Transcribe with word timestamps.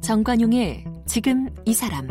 정관용의 0.00 0.84
지금 1.06 1.48
이 1.64 1.72
사람. 1.72 2.08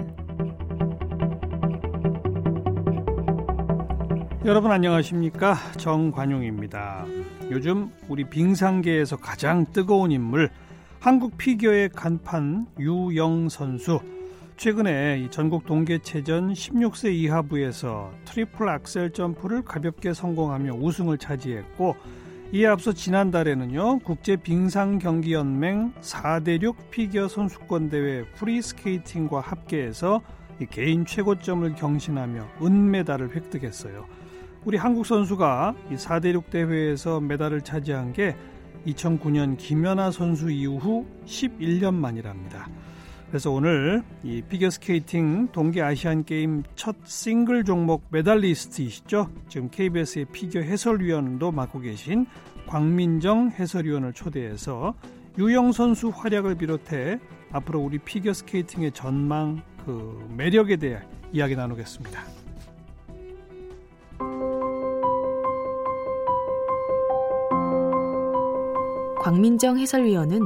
여러분 4.46 4.72
안녕하십니까? 4.72 5.56
정관용입니다. 5.78 7.06
요즘 7.52 7.92
우리 8.08 8.24
빙상계에서 8.24 9.18
가장 9.18 9.66
뜨거운 9.74 10.12
인물 10.14 10.50
한국 11.02 11.38
피겨의 11.38 11.90
간판 11.90 12.68
유영 12.80 13.50
선수 13.50 14.00
최근에 14.60 15.30
전국 15.32 15.66
동계체전 15.66 16.52
16세 16.52 17.14
이하 17.14 17.42
부에서 17.42 18.12
트리플 18.26 18.68
악셀 18.68 19.12
점프를 19.12 19.62
가볍게 19.62 20.14
성공하며 20.14 20.74
우승을 20.74 21.18
차지했고 21.18 21.96
이에 22.52 22.66
앞서 22.66 22.92
지난달에는요 22.92 24.00
국제 24.00 24.36
빙상 24.36 25.00
경기 25.00 25.32
연맹 25.32 25.94
4대륙 26.02 26.76
피겨 26.92 27.30
선수권 27.30 27.90
대회 27.90 28.26
프리스케이팅과 28.36 29.40
합계해서 29.40 30.22
개인 30.70 31.06
최고점을 31.06 31.74
경신하며 31.76 32.46
은메달을 32.62 33.34
획득했어요. 33.38 34.08
우리 34.66 34.78
한국 34.78 35.06
선수가 35.06 35.76
이 35.90 35.96
4대륙 35.96 36.50
대회에서 36.50 37.22
메달을 37.22 37.62
차지한 37.62 38.12
게 38.12 38.36
2009년 38.86 39.56
김연아 39.58 40.12
선수 40.12 40.52
이후 40.52 41.06
11년 41.26 41.94
만이랍니다. 41.94 42.68
그래서 43.30 43.52
오늘 43.52 44.04
이 44.24 44.42
피겨스케이팅 44.42 45.50
동계 45.52 45.84
아시안 45.84 46.26
게임 46.26 46.64
첫 46.76 46.96
싱글 47.06 47.64
종목 47.64 48.04
메달리스트이시죠. 48.10 49.30
지금 49.48 49.70
KBS의 49.70 50.26
피겨 50.32 50.60
해설위원도 50.60 51.52
맡고 51.52 51.80
계신 51.80 52.26
곽민정 52.66 53.52
해설위원을 53.52 54.14
초대해서 54.14 54.96
유영 55.38 55.74
선수 55.74 56.10
활약을 56.10 56.56
비롯해 56.56 57.20
앞으로 57.52 57.80
우리 57.80 58.00
피겨스케이팅의 58.00 58.94
전망, 58.94 59.62
그 59.86 60.28
매력에 60.36 60.78
대해 60.78 61.00
이야기 61.32 61.56
나누겠습니다. 61.56 62.24
곽민정 69.22 69.78
해설위원은 69.78 70.42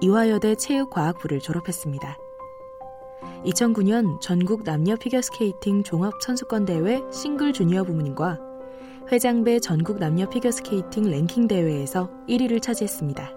이화여대 0.00 0.54
체육과학부를 0.54 1.40
졸업했습니다. 1.40 2.16
2009년 3.44 4.20
전국 4.20 4.64
남녀 4.64 4.96
피겨스케이팅 4.96 5.84
종합선수권대회 5.84 7.02
싱글 7.12 7.52
주니어 7.52 7.84
부문과 7.84 8.38
회장배 9.10 9.60
전국 9.60 9.98
남녀 9.98 10.28
피겨스케이팅 10.28 11.04
랭킹 11.04 11.46
대회에서 11.46 12.10
1위를 12.28 12.60
차지했습니다. 12.60 13.30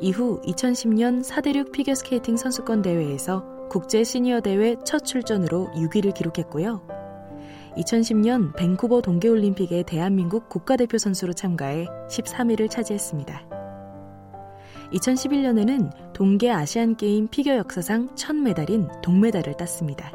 이후 0.00 0.40
2010년 0.42 1.24
4대륙 1.24 1.72
피겨스케이팅 1.72 2.36
선수권 2.36 2.82
대회에서 2.82 3.44
국제 3.70 4.04
시니어 4.04 4.40
대회 4.40 4.76
첫 4.84 5.04
출전으로 5.04 5.70
6위를 5.74 6.12
기록했고요. 6.14 6.86
2010년 7.78 8.54
밴쿠버 8.54 9.00
동계올림픽에 9.00 9.84
대한민국 9.84 10.48
국가대표 10.48 10.98
선수로 10.98 11.32
참가해 11.32 11.86
13위를 12.08 12.70
차지했습니다. 12.70 13.53
2011년에는 14.94 16.12
동계 16.12 16.50
아시안게임 16.50 17.28
피겨 17.28 17.56
역사상 17.56 18.14
첫 18.14 18.34
메달인 18.36 18.88
동메달을 19.02 19.56
땄습니다. 19.56 20.12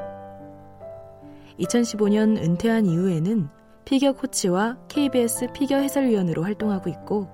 2015년 1.59 2.37
은퇴한 2.37 2.85
이후에는 2.85 3.49
피겨 3.83 4.13
코치와 4.13 4.77
KBS 4.87 5.47
피겨 5.53 5.77
해설위원으로 5.77 6.43
활동하고 6.43 6.89
있고 6.89 7.27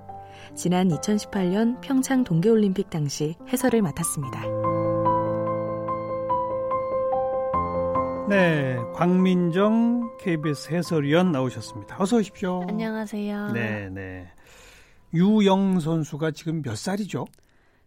지난 0.55 0.88
2018년 0.89 1.79
평창 1.81 2.23
동계올림픽 2.23 2.89
당시 2.89 3.35
해설을 3.51 3.81
맡았습니다. 3.81 4.41
네, 8.27 8.77
광민정 8.95 10.17
KBS 10.19 10.73
해설위원 10.73 11.31
나오셨습니다. 11.31 11.97
어서 12.00 12.17
오십시오. 12.17 12.66
안녕하세요. 12.67 13.51
네, 13.51 13.89
네. 13.91 14.34
유영 15.15 15.79
선수가 15.79 16.31
지금 16.31 16.61
몇 16.61 16.77
살이죠? 16.77 17.25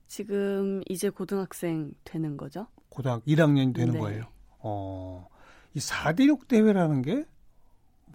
지금 0.06 0.82
이제 0.88 1.10
고등학생 1.10 1.92
되는 2.04 2.36
거죠? 2.36 2.66
고등학 2.88 3.24
1학년이 3.26 3.74
되는 3.74 3.92
네. 3.92 3.98
거예요. 4.00 4.24
어, 4.58 5.28
이 5.74 5.78
4대륙 5.78 6.48
대회라는 6.48 7.02
게 7.02 7.26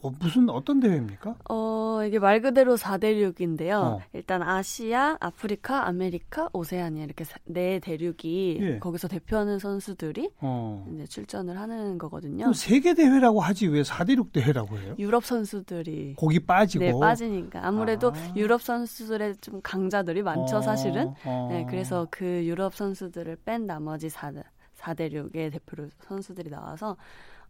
뭐 0.03 0.11
무슨 0.19 0.49
어떤 0.49 0.81
대회입니까? 0.81 1.35
어, 1.49 2.01
이게 2.05 2.19
말 2.19 2.41
그대로 2.41 2.75
4대륙인데요. 2.75 3.71
어. 3.81 3.99
일단 4.11 4.41
아시아, 4.43 5.15
아프리카, 5.21 5.87
아메리카, 5.87 6.49
오세아니아 6.51 7.05
이렇게 7.05 7.23
사- 7.23 7.37
네 7.45 7.79
대륙이 7.79 8.57
예. 8.59 8.79
거기서 8.79 9.07
대표하는 9.07 9.59
선수들이 9.59 10.29
어. 10.41 10.85
이제 10.93 11.05
출전을 11.05 11.57
하는 11.57 11.97
거거든요. 11.97 12.39
그럼 12.39 12.53
세계 12.53 12.93
대회라고 12.93 13.39
하지 13.39 13.67
왜 13.67 13.81
4대륙 13.81 14.33
대회라고 14.33 14.77
해요? 14.77 14.95
유럽 14.99 15.23
선수들이 15.23 16.15
거기 16.17 16.37
빠지고 16.41 16.83
네, 16.83 16.91
빠지니까 16.99 17.65
아무래도 17.65 18.09
아. 18.13 18.33
유럽 18.35 18.61
선수들의 18.61 19.37
좀 19.37 19.61
강자들이 19.63 20.21
많죠, 20.21 20.57
어, 20.57 20.61
사실은. 20.61 21.13
어. 21.23 21.47
네, 21.49 21.65
그래서 21.69 22.07
그 22.11 22.45
유럽 22.45 22.75
선수들을 22.75 23.37
뺀 23.45 23.65
나머지 23.65 24.09
4, 24.09 24.33
4대륙의 24.77 25.53
대표 25.53 25.87
선수들이 26.01 26.49
나와서 26.49 26.97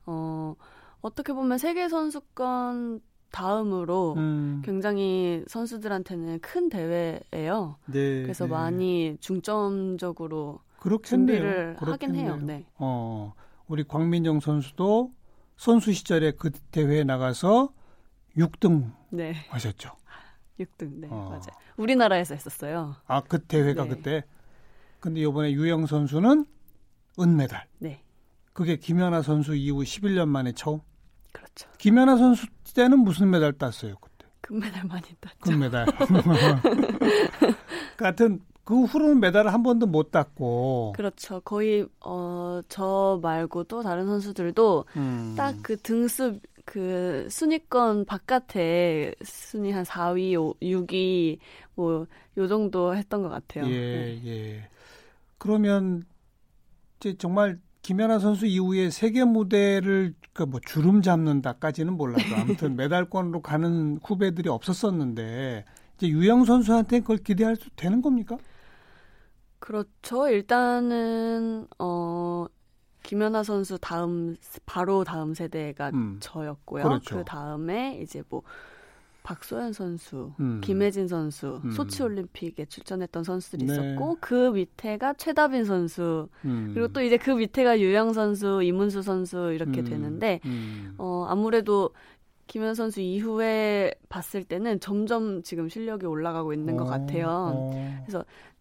어, 0.06 0.54
어떻게 1.04 1.34
보면 1.34 1.58
세계 1.58 1.90
선수권 1.90 3.02
다음으로 3.30 4.14
음, 4.16 4.62
굉장히 4.64 5.44
선수들한테는 5.48 6.40
큰 6.40 6.70
대회예요. 6.70 7.78
네, 7.88 8.22
그래서 8.22 8.46
네. 8.46 8.52
많이 8.52 9.18
중점적으로 9.20 10.62
그렇겠네요. 10.80 11.02
준비를 11.38 11.68
하긴 11.76 11.86
그렇겠네요. 11.86 12.24
해요. 12.34 12.40
네. 12.42 12.66
어, 12.76 13.34
우리 13.68 13.84
광민정 13.84 14.40
선수도 14.40 15.12
선수 15.58 15.92
시절에 15.92 16.32
그 16.32 16.52
대회에 16.72 17.04
나가서 17.04 17.74
6등 18.38 18.94
네. 19.10 19.34
하셨죠. 19.50 19.92
6등. 20.60 20.90
네. 21.02 21.08
어. 21.12 21.28
맞아요. 21.30 21.42
우리나라에서 21.76 22.34
했었어요. 22.36 22.96
아, 23.08 23.22
그 23.22 23.44
대회가 23.44 23.84
네. 23.84 23.90
그때. 23.90 24.24
근데 25.02 25.20
이번에 25.20 25.52
유영 25.52 25.86
선수는 25.86 26.46
은메달. 27.20 27.68
네. 27.80 28.04
그게 28.54 28.78
김연아 28.78 29.22
선수 29.22 29.54
이후 29.56 29.82
11년 29.84 30.30
만에 30.30 30.54
처음. 30.54 30.80
그렇죠. 31.34 31.70
김연아 31.78 32.16
선수 32.16 32.48
때는 32.74 33.00
무슨 33.00 33.30
메달 33.30 33.52
땄어요, 33.54 33.96
그때? 34.00 34.26
금메달 34.42 34.86
많이 34.86 35.04
땄죠. 35.20 35.38
금메달. 35.42 35.86
같은 37.98 38.42
그 38.64 38.84
후로는 38.86 39.20
메달을 39.20 39.52
한 39.54 39.62
번도 39.62 39.88
못 39.88 40.10
땄고. 40.12 40.94
그렇죠. 40.96 41.42
거의 41.42 41.86
어, 42.06 42.62
저 42.70 43.20
말고도 43.22 43.84
다른 43.84 44.06
선수들도 44.06 44.86
음. 44.96 45.36
딱그 45.38 45.78
등수 45.78 46.40
그 46.66 47.28
순위권 47.30 48.06
바깥에 48.06 49.14
순위 49.22 49.72
한 49.72 49.84
4위, 49.84 50.40
5, 50.40 50.56
6위 50.62 51.40
뭐 51.76 52.08
요 52.38 52.48
정도 52.48 52.96
했던 52.96 53.22
것 53.22 53.30
같아요. 53.30 53.66
예, 53.70 53.70
네. 53.70 54.22
예. 54.26 54.70
그러면 55.38 56.04
이제 57.00 57.16
정말 57.18 57.60
김연아 57.84 58.20
선수 58.20 58.46
이후에 58.46 58.90
세계 58.90 59.24
무대를 59.26 60.16
그뭐 60.32 60.60
주름 60.66 61.02
잡는다까지는 61.02 61.94
몰라도 61.94 62.24
아무튼 62.36 62.76
메달권으로 62.76 63.42
가는 63.42 64.00
후배들이 64.04 64.50
없었었는데 64.50 65.66
이제 65.98 66.08
유영 66.08 66.46
선수한테 66.46 67.02
그걸 67.02 67.18
기대할 67.18 67.56
수 67.56 67.70
되는 67.76 68.02
겁니까? 68.02 68.38
그렇죠. 69.60 70.28
일단은 70.28 71.68
어 71.78 72.46
김연아 73.04 73.44
선수 73.44 73.78
다음 73.78 74.38
바로 74.66 75.04
다음 75.04 75.34
세대가 75.34 75.92
음. 75.94 76.18
저였고요. 76.22 76.84
그렇죠. 76.84 77.18
그 77.18 77.24
다음에 77.26 78.00
이제 78.02 78.24
뭐 78.30 78.44
박소연 79.24 79.72
선수, 79.74 80.34
음. 80.40 80.62
김혜진 80.62 81.08
선수, 81.08 81.62
음. 81.64 81.72
소치 81.72 82.04
올림픽에 82.04 82.66
출전했던 82.66 83.24
선수들이 83.24 83.66
네. 83.66 83.74
있었고 83.74 84.18
그 84.20 84.52
밑에가 84.52 85.14
최다빈 85.14 85.64
선수, 85.64 86.28
음. 86.46 86.72
그리고 86.74 86.90
또 86.90 87.02
이제 87.02 87.18
그 87.18 87.32
밑에가 87.32 87.80
유영 87.80 88.14
선수, 88.14 88.62
이문수 88.62 89.02
선수 89.02 89.52
이렇게 89.54 89.82
음. 89.82 89.86
되는데 89.86 90.40
음. 90.46 90.96
어 90.98 91.26
아무래도 91.30 91.92
김연 92.48 92.76
선수 92.76 93.00
이후에 93.00 93.94
봤을 94.10 94.44
때는 94.44 94.82
점점 94.82 95.42
지금 95.44 95.70
실력이 95.70 96.06
올라가고 96.06 96.54
있는 96.54 96.76
것 96.76 96.84
어, 96.84 96.88
같아요. 96.88 97.54
어. 97.56 98.04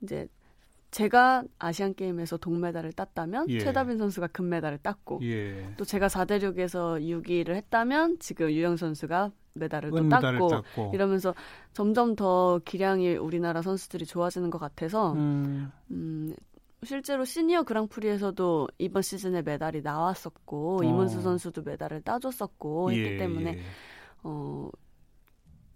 이제 0.03 0.29
제가 0.93 1.43
아시안 1.58 1.94
게임에서 1.94 2.37
동메달을 2.37 2.93
땄다면 2.93 3.49
예. 3.49 3.58
최다빈 3.58 3.99
선수가 3.99 4.29
금메달을 4.29 4.79
땄고 4.79 5.20
예. 5.23 5.75
또 5.76 5.85
제가 5.85 6.06
4대륙에서 6.06 7.00
6위를 7.00 7.55
했다면 7.55 8.19
지금 8.20 8.50
유영 8.50 8.76
선수가 8.76 9.32
메달을 9.54 9.90
또 9.90 9.96
은메달을 9.99 10.38
땄고 10.38 10.49
땄고. 10.49 10.90
이러면서 10.94 11.34
점점 11.72 12.16
더 12.16 12.60
기량이 12.64 13.16
우리나라 13.16 13.62
선수들이 13.62 14.06
좋아지는 14.06 14.50
것 14.50 14.58
같아서 14.58 15.12
음. 15.12 15.70
음, 15.90 16.34
실제로 16.84 17.25
시니어 17.25 17.62
그랑프리에서도 17.62 18.69
이번 18.78 19.02
시즌에 19.02 19.43
메달이 19.43 19.82
나왔었고 19.82 20.81
어. 20.81 20.84
이문수 20.84 21.20
선수도 21.20 21.62
메달을 21.62 22.02
따줬었고 22.02 22.94
예, 22.94 22.99
했기 22.99 23.19
때문에 23.19 23.58
예. 23.58 23.62
어, 24.25 24.69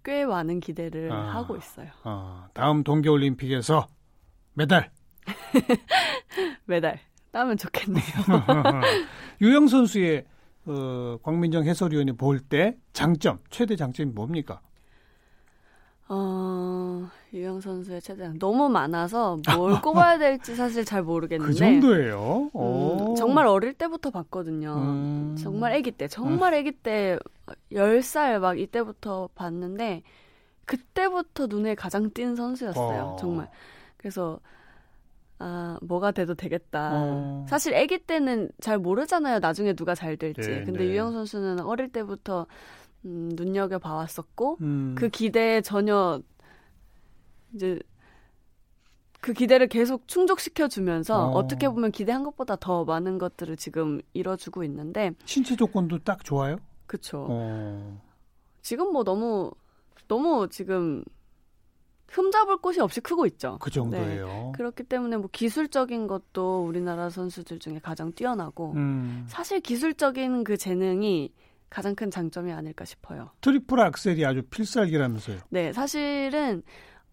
꽤 0.04 0.24
많은 0.24 0.60
기대를 0.60 1.12
아, 1.12 1.34
하고 1.34 1.56
있어요. 1.56 1.88
아, 2.02 2.48
다음 2.54 2.82
동계올림픽에서 2.82 3.88
메달. 4.54 4.90
메달 6.64 7.00
따면 7.32 7.56
좋겠네요. 7.56 8.02
유영 9.42 9.66
선수의 9.68 10.24
어, 10.66 11.18
광민정 11.22 11.64
해설위원이 11.64 12.12
볼 12.12 12.40
때 12.40 12.76
장점, 12.92 13.38
최대 13.50 13.76
장점이 13.76 14.12
뭡니까? 14.12 14.60
어, 16.08 17.08
유영 17.32 17.60
선수의 17.60 18.00
최대한 18.00 18.38
너무 18.38 18.68
많아서 18.68 19.38
뭘 19.56 19.80
꼽아야 19.82 20.18
될지 20.18 20.54
사실 20.54 20.84
잘 20.84 21.02
모르겠는데. 21.02 21.52
그 21.52 21.58
정도예요? 21.58 22.50
음, 22.54 23.14
정말 23.16 23.46
어릴 23.48 23.72
때부터 23.74 24.10
봤거든요. 24.10 24.74
음. 24.76 25.36
정말 25.38 25.72
아기 25.74 25.90
때, 25.90 26.06
정말 26.06 26.54
아기 26.54 26.70
때 26.70 27.18
10살 27.72 28.38
막 28.38 28.58
이때부터 28.58 29.28
봤는데 29.34 30.02
그때부터 30.64 31.46
눈에 31.48 31.74
가장 31.74 32.10
띈 32.12 32.36
선수였어요. 32.36 33.02
어. 33.02 33.16
정말. 33.18 33.48
그래서 33.96 34.38
아, 35.38 35.78
뭐가 35.82 36.12
돼도 36.12 36.34
되겠다. 36.34 36.90
어. 36.94 37.46
사실 37.48 37.74
아기 37.74 37.98
때는 37.98 38.50
잘 38.60 38.78
모르잖아요. 38.78 39.40
나중에 39.40 39.74
누가 39.74 39.94
잘 39.94 40.16
될지. 40.16 40.48
네, 40.48 40.64
근데 40.64 40.84
네. 40.84 40.90
유영 40.92 41.12
선수는 41.12 41.60
어릴 41.60 41.90
때부터 41.90 42.46
음, 43.04 43.30
눈여겨 43.34 43.78
봐왔었고 43.78 44.58
음. 44.62 44.94
그 44.96 45.08
기대에 45.08 45.60
전혀 45.60 46.20
이제 47.54 47.78
그 49.20 49.32
기대를 49.32 49.68
계속 49.68 50.06
충족시켜 50.08 50.68
주면서 50.68 51.30
어. 51.30 51.46
떻게 51.46 51.68
보면 51.68 51.90
기대한 51.90 52.22
것보다 52.22 52.56
더 52.56 52.84
많은 52.84 53.18
것들을 53.18 53.56
지금 53.56 54.00
이뤄주고 54.14 54.62
있는데 54.64 55.12
신체 55.24 55.56
조건도 55.56 55.98
딱 56.00 56.24
좋아요? 56.24 56.58
그렇죠. 56.86 57.26
어. 57.28 58.00
지금 58.62 58.92
뭐 58.92 59.04
너무 59.04 59.50
너무 60.08 60.48
지금 60.48 61.02
흠잡을 62.16 62.56
곳이 62.58 62.80
없이 62.80 63.00
크고 63.00 63.26
있죠. 63.26 63.58
그 63.60 63.70
정도예요. 63.70 64.26
네. 64.26 64.52
그렇기 64.54 64.84
때문에 64.84 65.18
뭐 65.18 65.28
기술적인 65.30 66.06
것도 66.06 66.64
우리나라 66.64 67.10
선수들 67.10 67.58
중에 67.58 67.78
가장 67.82 68.12
뛰어나고 68.12 68.72
음. 68.72 69.24
사실 69.28 69.60
기술적인 69.60 70.44
그 70.44 70.56
재능이 70.56 71.32
가장 71.68 71.94
큰 71.94 72.10
장점이 72.10 72.52
아닐까 72.52 72.84
싶어요. 72.84 73.30
트리플 73.42 73.78
악셀이 73.80 74.24
아주 74.24 74.42
필살기라면서요? 74.42 75.38
네, 75.50 75.72
사실은 75.72 76.62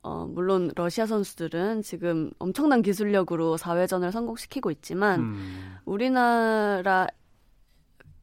어, 0.04 0.26
물론 0.28 0.72
러시아 0.76 1.06
선수들은 1.06 1.82
지금 1.82 2.32
엄청난 2.40 2.82
기술력으로 2.82 3.58
4회전을 3.58 4.12
성공시키고 4.12 4.72
있지만 4.72 5.20
음. 5.20 5.76
우리나라 5.86 7.08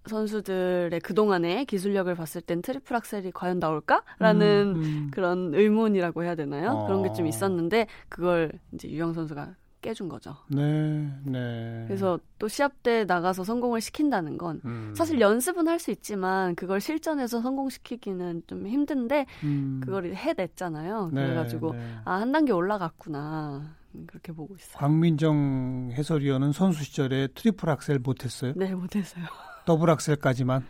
선수들의 0.06 0.98
그동안의 1.00 1.66
기술력을 1.66 2.12
봤을 2.14 2.40
땐 2.40 2.62
트리플 2.62 2.96
악셀이 2.96 3.32
과연 3.32 3.58
나올까라는 3.58 4.72
음, 4.76 4.82
음. 4.82 5.10
그런 5.12 5.54
의문이라고 5.54 6.24
해야 6.24 6.34
되나요? 6.34 6.70
어. 6.70 6.86
그런 6.86 7.02
게 7.02 7.10
좀 7.12 7.26
있었는데 7.26 7.86
그걸 8.08 8.52
이제 8.72 8.88
유영 8.88 9.12
선수가 9.12 9.54
깨준 9.82 10.08
거죠. 10.08 10.36
네, 10.48 11.10
네. 11.24 11.84
그래서 11.88 12.18
또 12.38 12.48
시합 12.48 12.82
때 12.82 13.04
나가서 13.04 13.44
성공을 13.44 13.80
시킨다는 13.80 14.36
건 14.38 14.60
음. 14.66 14.92
사실 14.96 15.20
연습은 15.20 15.66
할 15.68 15.78
수 15.80 15.90
있지만 15.90 16.54
그걸 16.54 16.80
실전에서 16.80 17.40
성공시키기는 17.40 18.42
좀 18.46 18.66
힘든데 18.66 19.24
음. 19.44 19.80
그걸 19.82 20.14
해냈잖아요. 20.14 21.10
네, 21.14 21.24
그래가지고 21.24 21.72
네. 21.72 21.94
아 22.04 22.11
한 22.11 22.30
단계 22.30 22.52
올라갔구나 22.52 23.74
그렇게 24.06 24.32
보고 24.32 24.54
있어요. 24.54 24.76
곽민정 24.78 25.90
해설위원은 25.94 26.52
선수 26.52 26.84
시절에 26.84 27.28
트리플 27.34 27.68
악셀 27.70 27.98
못했어요? 28.00 28.52
네, 28.56 28.74
못했어요. 28.74 29.24
더블 29.70 29.88
악셀까지만. 29.90 30.66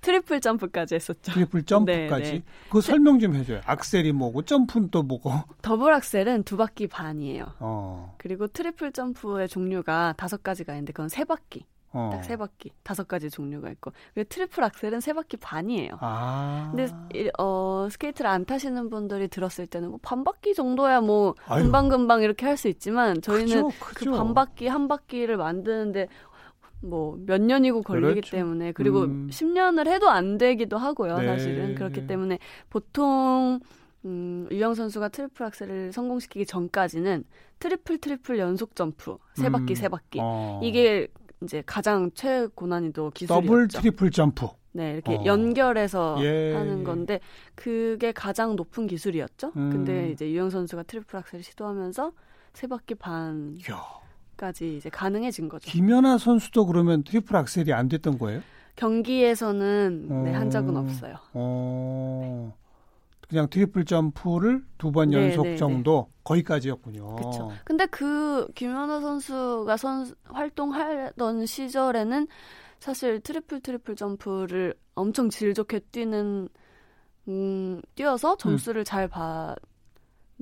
트리플 0.00 0.40
점프까지 0.40 0.96
했었죠. 0.96 1.30
트리플 1.30 1.62
점프까지. 1.62 2.22
네, 2.24 2.30
네. 2.38 2.42
그 2.68 2.80
설명 2.80 3.20
좀 3.20 3.36
해줘요. 3.36 3.60
악셀이 3.64 4.10
뭐고 4.10 4.42
점프는 4.42 4.88
또 4.90 5.04
뭐고. 5.04 5.32
더블 5.62 5.92
악셀은 5.92 6.42
두 6.42 6.56
바퀴 6.56 6.88
반이에요. 6.88 7.44
어. 7.60 8.16
그리고 8.18 8.48
트리플 8.48 8.90
점프의 8.90 9.46
종류가 9.48 10.14
다섯 10.16 10.42
가지가 10.42 10.72
있는데 10.72 10.92
그건 10.92 11.08
세 11.08 11.22
바퀴. 11.22 11.64
어. 11.92 12.10
딱 12.12 12.28
세 12.28 12.36
바퀴, 12.36 12.70
다섯 12.84 13.08
가지 13.08 13.30
종류가 13.30 13.68
있고. 13.70 13.92
그리고 14.14 14.28
트리플 14.28 14.62
악셀은 14.62 15.00
세 15.00 15.12
바퀴 15.12 15.36
반이에요. 15.36 15.98
아. 16.00 16.72
근데 16.72 16.88
어, 17.38 17.88
스케이트를 17.90 18.30
안 18.30 18.44
타시는 18.44 18.90
분들이 18.90 19.26
들었을 19.26 19.66
때는 19.66 19.88
뭐 19.90 20.08
반 20.08 20.22
바퀴 20.22 20.54
정도야 20.54 21.00
뭐 21.00 21.34
금방 21.48 21.88
금방 21.88 22.22
이렇게 22.22 22.46
할 22.46 22.56
수 22.56 22.68
있지만 22.68 23.20
저희는. 23.22 23.70
그 23.96 24.15
반 24.15 24.34
바퀴 24.34 24.68
한 24.68 24.86
바퀴를 24.86 25.36
만드는데 25.36 26.06
뭐 26.82 27.16
몇 27.26 27.40
년이고 27.40 27.82
걸리기 27.82 28.14
그렇죠. 28.20 28.30
때문에 28.36 28.72
그리고 28.72 29.02
음. 29.02 29.28
10년을 29.30 29.86
해도 29.88 30.08
안 30.08 30.38
되기도 30.38 30.78
하고요. 30.78 31.18
네. 31.18 31.26
사실은 31.26 31.74
그렇기 31.74 32.06
때문에 32.06 32.38
보통 32.68 33.60
음, 34.04 34.48
유영 34.50 34.74
선수가 34.74 35.08
트리플 35.10 35.44
악셀을 35.46 35.92
성공시키기 35.92 36.46
전까지는 36.46 37.24
트리플 37.58 37.98
트리플 37.98 38.38
연속 38.38 38.74
점프 38.74 39.18
세 39.34 39.50
바퀴 39.50 39.72
음. 39.72 39.74
세 39.74 39.88
바퀴 39.88 40.18
어. 40.22 40.60
이게 40.62 41.08
이제 41.42 41.62
가장 41.66 42.10
최고난이도 42.12 43.10
기술이었죠. 43.10 43.46
더블 43.46 43.68
트리플 43.68 44.10
점프. 44.10 44.46
네, 44.72 44.92
이렇게 44.92 45.16
어. 45.16 45.24
연결해서 45.24 46.16
예, 46.20 46.54
하는 46.54 46.84
건데 46.84 47.18
그게 47.56 48.12
가장 48.12 48.54
높은 48.56 48.86
기술이었죠. 48.86 49.52
음. 49.56 49.70
근데 49.70 50.10
이제 50.10 50.30
유영 50.30 50.48
선수가 50.50 50.84
트리플 50.84 51.18
악셀을 51.18 51.42
시도하면서 51.42 52.12
세 52.54 52.66
바퀴 52.66 52.94
반 52.94 53.58
야. 53.70 53.82
까지 54.40 54.78
이제 54.78 54.88
가능해진 54.88 55.50
거죠. 55.50 55.70
김연아 55.70 56.16
선수도 56.16 56.64
그러면 56.64 57.04
트리플 57.04 57.36
악셀이 57.36 57.74
안 57.74 57.90
됐던 57.90 58.18
거예요? 58.18 58.40
경기에서는 58.76 60.08
어... 60.10 60.14
네, 60.24 60.32
한 60.32 60.48
적은 60.48 60.78
없어요. 60.78 61.16
어... 61.34 62.54
그냥 63.28 63.50
트리플 63.50 63.84
점프를 63.84 64.64
두번 64.78 65.10
네, 65.10 65.16
연속 65.16 65.42
네, 65.42 65.50
네, 65.50 65.56
정도 65.56 66.08
거기까지였군요. 66.24 67.16
그렇죠. 67.16 67.52
근데 67.64 67.84
그 67.84 68.48
김연아 68.54 69.02
선수가 69.02 69.76
선 69.76 70.10
활동하던 70.24 71.44
시절에는 71.44 72.26
사실 72.78 73.20
트리플 73.20 73.60
트리플 73.60 73.94
점프를 73.94 74.74
엄청 74.94 75.28
질 75.28 75.52
좋게 75.52 75.80
뛰는 75.92 76.48
음, 77.28 77.82
뛰어서 77.94 78.38
점수를 78.38 78.82
음. 78.82 78.84
잘 78.84 79.06
받, 79.06 79.56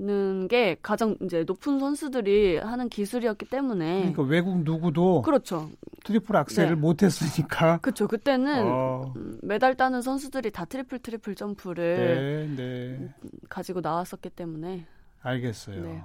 는게 0.01 0.77
가장 0.81 1.17
이제 1.23 1.43
높은 1.43 1.81
선수들이 1.81 2.59
하는 2.59 2.89
기술이었기 2.89 3.47
때문에 3.47 4.13
그러니까 4.13 4.23
외국 4.23 4.63
누구도 4.63 5.23
그렇죠 5.23 5.69
트리플 6.05 6.37
악셀을 6.37 6.69
네. 6.69 6.75
못했으니까 6.77 7.79
그렇죠 7.79 8.07
그때는 8.07 8.63
어. 8.65 9.13
음, 9.17 9.41
메달 9.43 9.77
따는 9.77 10.01
선수들이 10.01 10.53
다 10.53 10.65
트리플 10.67 11.01
트리플 11.01 11.35
점프를 11.35 12.55
네, 12.57 12.63
네. 12.63 13.15
가지고 13.49 13.81
나왔었기 13.81 14.31
때문에 14.31 14.87
알겠어요. 15.21 15.83
네. 15.83 16.01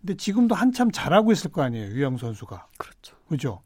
근데 0.00 0.16
지금도 0.16 0.54
한참 0.54 0.90
잘하고 0.90 1.32
있을 1.32 1.52
거 1.52 1.60
아니에요 1.60 1.90
유영 1.90 2.16
선수가 2.16 2.66
그렇죠 2.78 3.16
그죠 3.28 3.60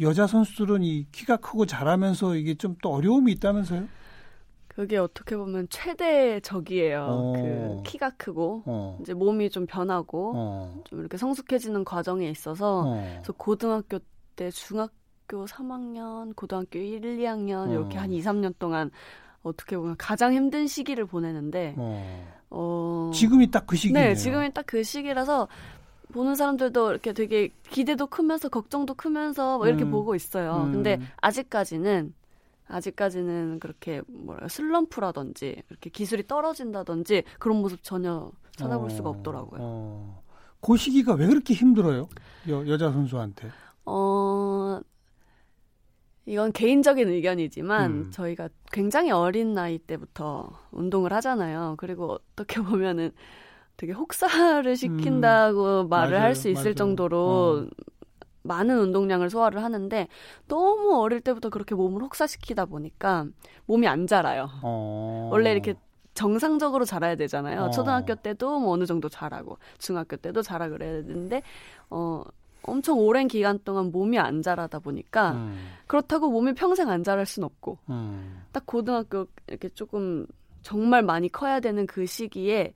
여자 0.00 0.28
선수들은 0.28 0.84
이 0.84 1.06
키가 1.10 1.38
크고 1.38 1.66
잘하면서 1.66 2.36
이게 2.36 2.54
좀 2.54 2.76
또 2.82 2.92
어려움이 2.92 3.32
있다면서요? 3.32 3.88
그게 4.78 4.96
어떻게 4.96 5.36
보면 5.36 5.66
최대 5.70 6.38
적이에요. 6.38 7.04
어. 7.10 7.32
그 7.32 7.82
키가 7.82 8.10
크고 8.10 8.62
어. 8.64 8.98
이제 9.00 9.12
몸이 9.12 9.50
좀 9.50 9.66
변하고 9.66 10.34
어. 10.36 10.82
좀 10.84 11.00
이렇게 11.00 11.16
성숙해지는 11.16 11.84
과정에 11.84 12.28
있어서 12.30 12.82
어. 12.86 13.12
그래서 13.16 13.32
고등학교 13.32 13.98
때 14.36 14.52
중학교 14.52 15.46
3학년, 15.46 16.36
고등학교 16.36 16.78
1, 16.78 17.00
2학년 17.00 17.72
이렇게 17.72 17.98
어. 17.98 18.02
한 18.02 18.12
2, 18.12 18.20
3년 18.22 18.54
동안 18.60 18.92
어떻게 19.42 19.76
보면 19.76 19.96
가장 19.98 20.32
힘든 20.32 20.68
시기를 20.68 21.06
보내는데 21.06 21.74
어, 21.76 22.38
어 22.50 23.10
지금이 23.12 23.50
딱 23.50 23.66
그 23.66 23.74
시기네요. 23.74 24.10
네, 24.10 24.14
지금이 24.14 24.52
딱 24.54 24.64
그 24.64 24.84
시기라서 24.84 25.48
보는 26.12 26.36
사람들도 26.36 26.90
이렇게 26.92 27.12
되게 27.12 27.48
기대도 27.68 28.06
크면서 28.06 28.48
걱정도 28.48 28.94
크면서 28.94 29.58
뭐 29.58 29.66
이렇게 29.66 29.82
음. 29.82 29.90
보고 29.90 30.14
있어요. 30.14 30.66
음. 30.68 30.72
근데 30.72 31.00
아직까지는 31.16 32.14
아직까지는 32.68 33.60
그렇게 33.60 34.02
뭐라 34.08 34.48
슬럼프라든지 34.48 35.62
이렇게 35.70 35.90
기술이 35.90 36.26
떨어진다든지 36.26 37.24
그런 37.38 37.58
모습 37.62 37.82
전혀 37.82 38.30
찾아볼 38.56 38.86
어, 38.86 38.88
수가 38.90 39.08
없더라고요. 39.10 39.60
어. 39.62 40.22
그 40.60 40.76
시기가 40.76 41.14
왜 41.14 41.26
그렇게 41.26 41.54
힘들어요? 41.54 42.08
여, 42.48 42.66
여자 42.66 42.90
선수한테? 42.92 43.54
어, 43.86 44.80
이건 46.26 46.52
개인적인 46.52 47.08
의견이지만 47.08 47.90
음. 47.90 48.10
저희가 48.10 48.50
굉장히 48.70 49.10
어린 49.10 49.54
나이 49.54 49.78
때부터 49.78 50.50
운동을 50.72 51.12
하잖아요. 51.14 51.76
그리고 51.78 52.18
어떻게 52.32 52.60
보면은 52.60 53.12
되게 53.76 53.92
혹사를 53.92 54.76
시킨다고 54.76 55.82
음. 55.82 55.88
말을 55.88 56.20
할 56.20 56.34
수 56.34 56.48
있을 56.50 56.74
맞아요. 56.74 56.74
정도로 56.74 57.68
어. 57.70 57.70
많은 58.42 58.78
운동량을 58.78 59.30
소화를 59.30 59.62
하는데 59.62 60.08
너무 60.46 61.00
어릴 61.00 61.20
때부터 61.20 61.50
그렇게 61.50 61.74
몸을 61.74 62.02
혹사시키다 62.02 62.66
보니까 62.66 63.26
몸이 63.66 63.86
안 63.86 64.06
자라요. 64.06 64.48
어... 64.62 65.28
원래 65.32 65.52
이렇게 65.52 65.74
정상적으로 66.14 66.84
자라야 66.84 67.14
되잖아요. 67.14 67.62
어. 67.62 67.70
초등학교 67.70 68.14
때도 68.16 68.58
뭐 68.58 68.72
어느 68.72 68.86
정도 68.86 69.08
자라고 69.08 69.58
중학교 69.78 70.16
때도 70.16 70.42
자라 70.42 70.68
그래야 70.68 71.02
되는데 71.02 71.42
어 71.90 72.24
엄청 72.62 72.98
오랜 72.98 73.28
기간 73.28 73.58
동안 73.64 73.92
몸이 73.92 74.18
안 74.18 74.42
자라다 74.42 74.80
보니까 74.80 75.32
음. 75.32 75.68
그렇다고 75.86 76.30
몸이 76.30 76.54
평생 76.54 76.88
안 76.90 77.04
자랄 77.04 77.24
순 77.24 77.44
없고 77.44 77.78
음. 77.90 78.42
딱 78.50 78.66
고등학교 78.66 79.26
이렇게 79.46 79.68
조금 79.68 80.26
정말 80.62 81.02
많이 81.02 81.28
커야 81.28 81.60
되는 81.60 81.86
그 81.86 82.04
시기에 82.04 82.74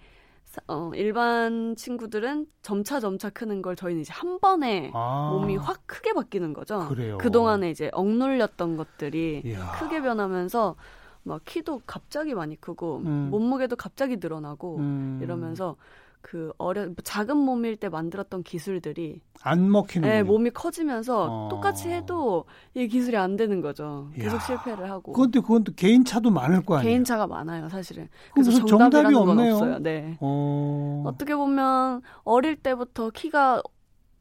어, 0.68 0.90
일반 0.94 1.74
친구들은 1.76 2.46
점차 2.62 3.00
점차 3.00 3.30
크는 3.30 3.62
걸 3.62 3.76
저희는 3.76 4.02
이제 4.02 4.12
한 4.12 4.38
번에 4.38 4.90
아. 4.94 5.30
몸이 5.32 5.56
확 5.56 5.86
크게 5.86 6.12
바뀌는 6.12 6.52
거죠. 6.52 6.86
그래요. 6.88 7.18
그동안에 7.18 7.70
이제 7.70 7.90
억눌렸던 7.92 8.76
것들이 8.76 9.42
이야. 9.44 9.72
크게 9.78 10.02
변하면서 10.02 10.76
막 11.24 11.44
키도 11.44 11.82
갑자기 11.86 12.34
많이 12.34 12.60
크고 12.60 12.98
음. 13.04 13.28
몸무게도 13.30 13.76
갑자기 13.76 14.16
늘어나고 14.16 14.78
음. 14.78 15.20
이러면서 15.22 15.76
그 16.22 16.52
어려 16.56 16.88
작은 17.02 17.36
몸일 17.36 17.76
때 17.76 17.88
만들었던 17.88 18.44
기술들이 18.44 19.20
안 19.42 19.70
먹히는 19.70 20.08
네, 20.08 20.22
몸이 20.22 20.50
커지면서 20.50 21.26
어. 21.28 21.48
똑같이 21.50 21.88
해도 21.90 22.44
이 22.74 22.86
기술이 22.86 23.16
안 23.16 23.36
되는 23.36 23.60
거죠. 23.60 24.08
계속 24.14 24.36
야. 24.36 24.40
실패를 24.40 24.88
하고. 24.88 25.12
그런데 25.12 25.40
그건 25.40 25.64
또 25.64 25.72
개인 25.74 26.04
차도 26.04 26.30
많을 26.30 26.64
거 26.64 26.76
아니에요. 26.76 26.88
개인 26.88 27.04
차가 27.04 27.26
많아요, 27.26 27.68
사실은. 27.68 28.08
그래서 28.32 28.64
정답이 28.64 29.14
없네요. 29.14 29.54
없어요. 29.54 29.78
네. 29.80 30.16
어. 30.20 31.02
어떻게 31.06 31.34
보면 31.34 32.02
어릴 32.22 32.56
때부터 32.56 33.10
키가 33.10 33.62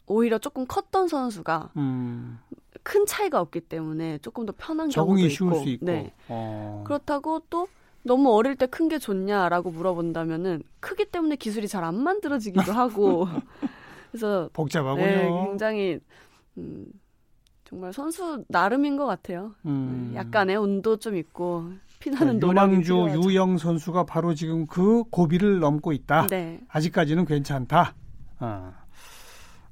오히려 0.08 0.39
조금 0.39 0.65
컸던 0.65 1.08
선수가 1.08 1.70
음. 1.77 2.39
큰 2.84 3.05
차이가 3.05 3.39
없기 3.39 3.62
때문에 3.62 4.17
조금 4.17 4.48
더 4.48 4.53
편한 4.58 4.89
적응이 4.89 5.22
경우도 5.22 5.29
쉬울 5.29 5.51
있고. 5.53 5.63
수 5.63 5.70
있고. 5.70 5.86
네. 5.86 6.13
어. 6.29 6.84
그렇다고 6.86 7.41
또 7.51 7.67
너무 8.03 8.34
어릴 8.34 8.55
때 8.55 8.65
큰 8.67 8.88
게 8.89 8.98
좋냐라고 9.00 9.72
물어본다면은 9.72 10.63
크기 10.79 11.05
때문에 11.05 11.36
기술이 11.36 11.67
잘 11.67 11.84
안 11.84 11.96
만들어지기도 11.96 12.72
하고 12.72 13.27
그래서 14.12 14.50
복잡하군요. 14.53 15.05
네, 15.05 15.46
굉장히 15.48 16.00
음, 16.58 16.86
정말 17.63 17.93
선수 17.93 18.43
나름인 18.50 18.98
것 18.98 19.05
같아요. 19.05 19.53
음. 19.65 20.10
네, 20.12 20.17
약간의 20.20 20.58
운도 20.58 20.98
좀 20.98 21.15
있고 21.15 21.70
피나는 22.00 22.34
네, 22.34 22.39
노량주 22.39 22.93
유영 23.24 23.58
선수가 23.58 24.05
바로 24.05 24.34
지금 24.34 24.65
그 24.67 25.03
고비를 25.12 25.60
넘고 25.60 25.91
있다. 25.93 26.27
네. 26.27 26.60
아직까지는 26.70 27.25
괜찮다. 27.25 27.93
어. 28.39 28.74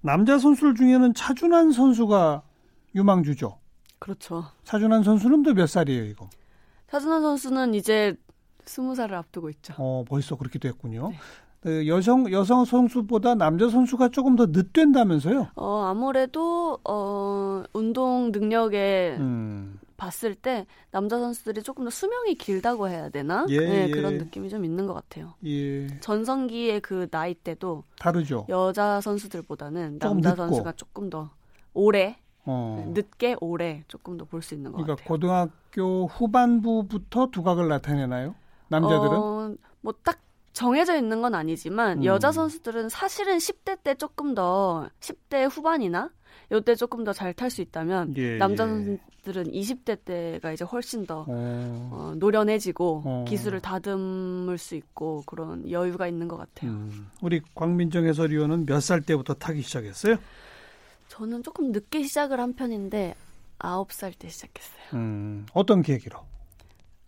남자 0.01 0.37
선수들 0.37 0.75
중에는 0.75 1.13
차준환 1.13 1.71
선수가 1.71 2.43
유망주죠. 2.95 3.57
그렇죠. 3.99 4.45
차준환 4.63 5.03
선수는 5.03 5.43
또 5.43 5.53
몇 5.53 5.67
살이에요, 5.67 6.05
이거? 6.05 6.29
차준환 6.89 7.21
선수는 7.21 7.73
이제 7.73 8.15
스무 8.65 8.95
살을 8.95 9.15
앞두고 9.15 9.49
있죠. 9.51 9.73
어, 9.77 10.03
벌써 10.07 10.35
그렇게 10.35 10.59
됐군요. 10.59 11.09
네. 11.09 11.17
그 11.61 11.87
여성 11.87 12.31
여성 12.31 12.63
선수보다 12.63 13.35
남자 13.35 13.67
선수가 13.69 14.09
조금 14.09 14.37
더 14.37 14.45
늦된다면서요? 14.45 15.49
어 15.55 15.81
아무래도 15.83 16.79
어 16.87 17.63
운동 17.73 18.31
능력에 18.31 19.17
음. 19.19 19.77
봤을 19.97 20.35
때 20.35 20.65
남자 20.91 21.19
선수들이 21.19 21.61
조금 21.61 21.83
더 21.83 21.89
수명이 21.89 22.35
길다고 22.35 22.87
해야 22.87 23.09
되나? 23.09 23.45
예, 23.49 23.59
네, 23.59 23.87
예. 23.89 23.91
그런 23.91 24.17
느낌이 24.17 24.47
좀 24.47 24.63
있는 24.63 24.87
것 24.87 24.93
같아요. 24.93 25.33
예. 25.45 25.87
전성기의 25.99 26.79
그 26.79 27.09
나이 27.09 27.33
때도 27.33 27.83
다르죠. 27.99 28.45
여자 28.47 29.01
선수들보다는 29.01 29.99
남자. 29.99 30.35
선수가 30.35 30.71
조금 30.73 31.09
더 31.09 31.29
오래 31.73 32.15
어. 32.45 32.83
늦게 32.93 33.35
오래 33.41 33.83
조금 33.87 34.17
더 34.17 34.25
볼 34.25 34.41
수 34.41 34.53
있는 34.55 34.71
것 34.71 34.77
그러니까 34.77 34.95
같아요. 34.95 35.07
고등학교 35.07 36.07
후반부부터 36.07 37.27
두각을 37.31 37.67
나타내나요? 37.67 38.35
남자들은? 38.69 39.11
어, 39.17 39.55
뭐딱 39.81 40.19
정해져 40.53 40.97
있는 40.97 41.21
건 41.21 41.35
아니지만 41.35 41.99
음. 41.99 42.05
여자 42.05 42.31
선수들은 42.31 42.89
사실은 42.89 43.37
10대 43.37 43.77
때 43.83 43.95
조금 43.95 44.33
더 44.35 44.89
10대 44.99 45.47
후반이나 45.49 46.09
요때 46.51 46.75
조금 46.75 47.03
더 47.03 47.11
잘 47.13 47.33
탈 47.33 47.49
수 47.51 47.61
있다면 47.61 48.15
예, 48.17 48.37
남자 48.37 48.63
예. 48.63 48.67
선수들은 48.67 49.51
20대 49.51 50.03
때가 50.03 50.51
이제 50.51 50.65
훨씬 50.65 51.05
더 51.05 51.25
어. 51.27 51.89
어, 51.91 52.13
노련해지고 52.17 53.03
어. 53.05 53.25
기술을 53.27 53.59
다듬을 53.61 54.57
수 54.57 54.75
있고 54.75 55.23
그런 55.27 55.69
여유가 55.69 56.07
있는 56.07 56.27
것 56.27 56.37
같아요. 56.37 56.71
음. 56.71 57.07
우리 57.21 57.41
광민정 57.55 58.05
해설위원은 58.05 58.65
몇 58.65 58.79
살 58.81 59.01
때부터 59.01 59.35
타기 59.35 59.61
시작했어요? 59.61 60.15
저는 61.09 61.43
조금 61.43 61.71
늦게 61.71 62.03
시작을 62.03 62.39
한 62.39 62.53
편인데 62.53 63.15
아홉 63.57 63.91
살 63.91 64.13
때 64.13 64.29
시작했어요. 64.29 64.83
음, 64.93 65.45
어떤 65.53 65.81
계기로? 65.81 66.19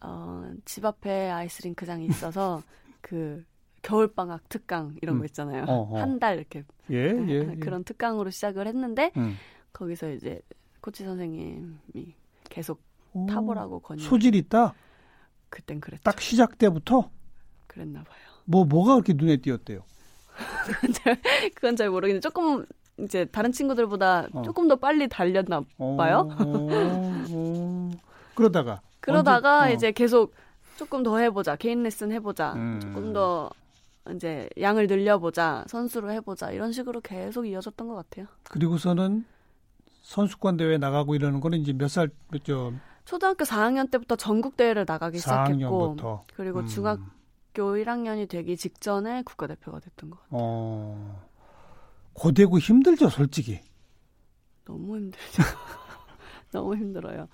어, 0.01 0.51
집 0.65 0.83
앞에 0.85 1.29
아이스링크장이 1.29 2.05
있어서 2.07 2.61
그 3.01 3.43
겨울 3.81 4.13
방학 4.13 4.47
특강 4.49 4.95
이런 5.01 5.15
음. 5.15 5.19
거 5.19 5.25
있잖아요. 5.25 5.63
어, 5.67 5.89
어. 5.93 5.99
한달 5.99 6.37
이렇게 6.37 6.63
예, 6.89 7.13
네, 7.13 7.31
예, 7.33 7.55
그런 7.57 7.83
특강으로 7.83 8.29
시작을 8.31 8.67
했는데 8.67 9.11
음. 9.17 9.35
거기서 9.71 10.11
이제 10.11 10.41
코치 10.81 11.03
선생님이 11.05 12.15
계속 12.49 12.81
오, 13.13 13.27
타보라고 13.27 13.79
권유. 13.79 14.01
소질 14.03 14.35
있다. 14.35 14.73
그땐 15.49 15.79
그랬죠. 15.79 16.03
딱 16.03 16.19
시작 16.21 16.57
때부터 16.57 17.09
그랬나 17.67 18.03
봐요. 18.03 18.19
뭐 18.45 18.65
뭐가 18.65 18.93
그렇게 18.95 19.13
눈에 19.13 19.37
띄었대요? 19.37 19.83
그건 20.65 20.93
잘, 20.93 21.21
그건 21.55 21.75
잘 21.75 21.89
모르겠는데 21.89 22.21
조금 22.21 22.65
이제 22.99 23.25
다른 23.25 23.51
친구들보다 23.51 24.27
어. 24.33 24.41
조금 24.43 24.67
더 24.67 24.75
빨리 24.75 25.07
달렸나 25.07 25.61
어, 25.77 25.95
봐요. 25.97 26.29
어, 26.39 26.67
어, 27.31 27.91
그러다가 28.35 28.81
그러다가 28.99 29.61
언제, 29.61 29.71
어. 29.71 29.75
이제 29.75 29.91
계속 29.91 30.33
조금 30.77 31.03
더 31.03 31.17
해보자 31.17 31.55
개인 31.55 31.83
레슨 31.83 32.11
해보자 32.11 32.53
음. 32.53 32.79
조금 32.81 33.13
더 33.13 33.49
이제 34.15 34.49
양을 34.59 34.87
늘려보자 34.87 35.65
선수로 35.67 36.11
해보자 36.11 36.51
이런 36.51 36.71
식으로 36.71 37.01
계속 37.01 37.45
이어졌던 37.45 37.87
것 37.87 37.95
같아요. 37.95 38.27
그리고서는 38.45 39.25
선수권 40.01 40.57
대회 40.57 40.77
나가고 40.77 41.15
이러는 41.15 41.39
거는 41.39 41.59
이제 41.59 41.73
몇 41.73 41.87
살 41.87 42.09
몇죠? 42.31 42.73
초등학교 43.05 43.43
4학년 43.45 43.89
때부터 43.89 44.15
전국 44.15 44.57
대회를 44.57 44.85
나가기 44.87 45.17
4학년부터. 45.17 45.19
시작했고 45.19 46.25
그리고 46.35 46.59
음. 46.59 46.65
중학교 46.67 47.01
1학년이 47.55 48.29
되기 48.29 48.55
직전에 48.57 49.23
국가대표가 49.23 49.79
됐던 49.79 50.09
것 50.11 50.19
같아요. 50.21 50.39
어. 50.39 51.21
고되고 52.13 52.59
힘들죠, 52.59 53.09
솔직히. 53.09 53.59
너무 54.65 54.97
힘들죠. 54.97 55.43
너무 56.51 56.75
힘들어요. 56.75 57.27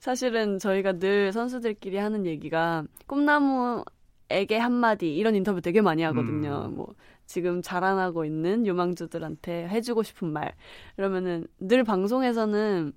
사실은 0.00 0.58
저희가 0.58 0.98
늘 0.98 1.32
선수들끼리 1.32 1.96
하는 1.96 2.26
얘기가 2.26 2.84
꿈나무에게 3.06 4.58
한마디 4.58 5.14
이런 5.14 5.34
인터뷰 5.34 5.60
되게 5.60 5.80
많이 5.80 6.02
하거든요. 6.02 6.66
음. 6.68 6.76
뭐 6.76 6.94
지금 7.26 7.62
자라나고 7.62 8.24
있는 8.24 8.66
유망주들한테 8.66 9.68
해주고 9.68 10.02
싶은 10.02 10.32
말 10.32 10.52
이러면은 10.98 11.46
늘 11.58 11.84
방송에서는 11.84 12.92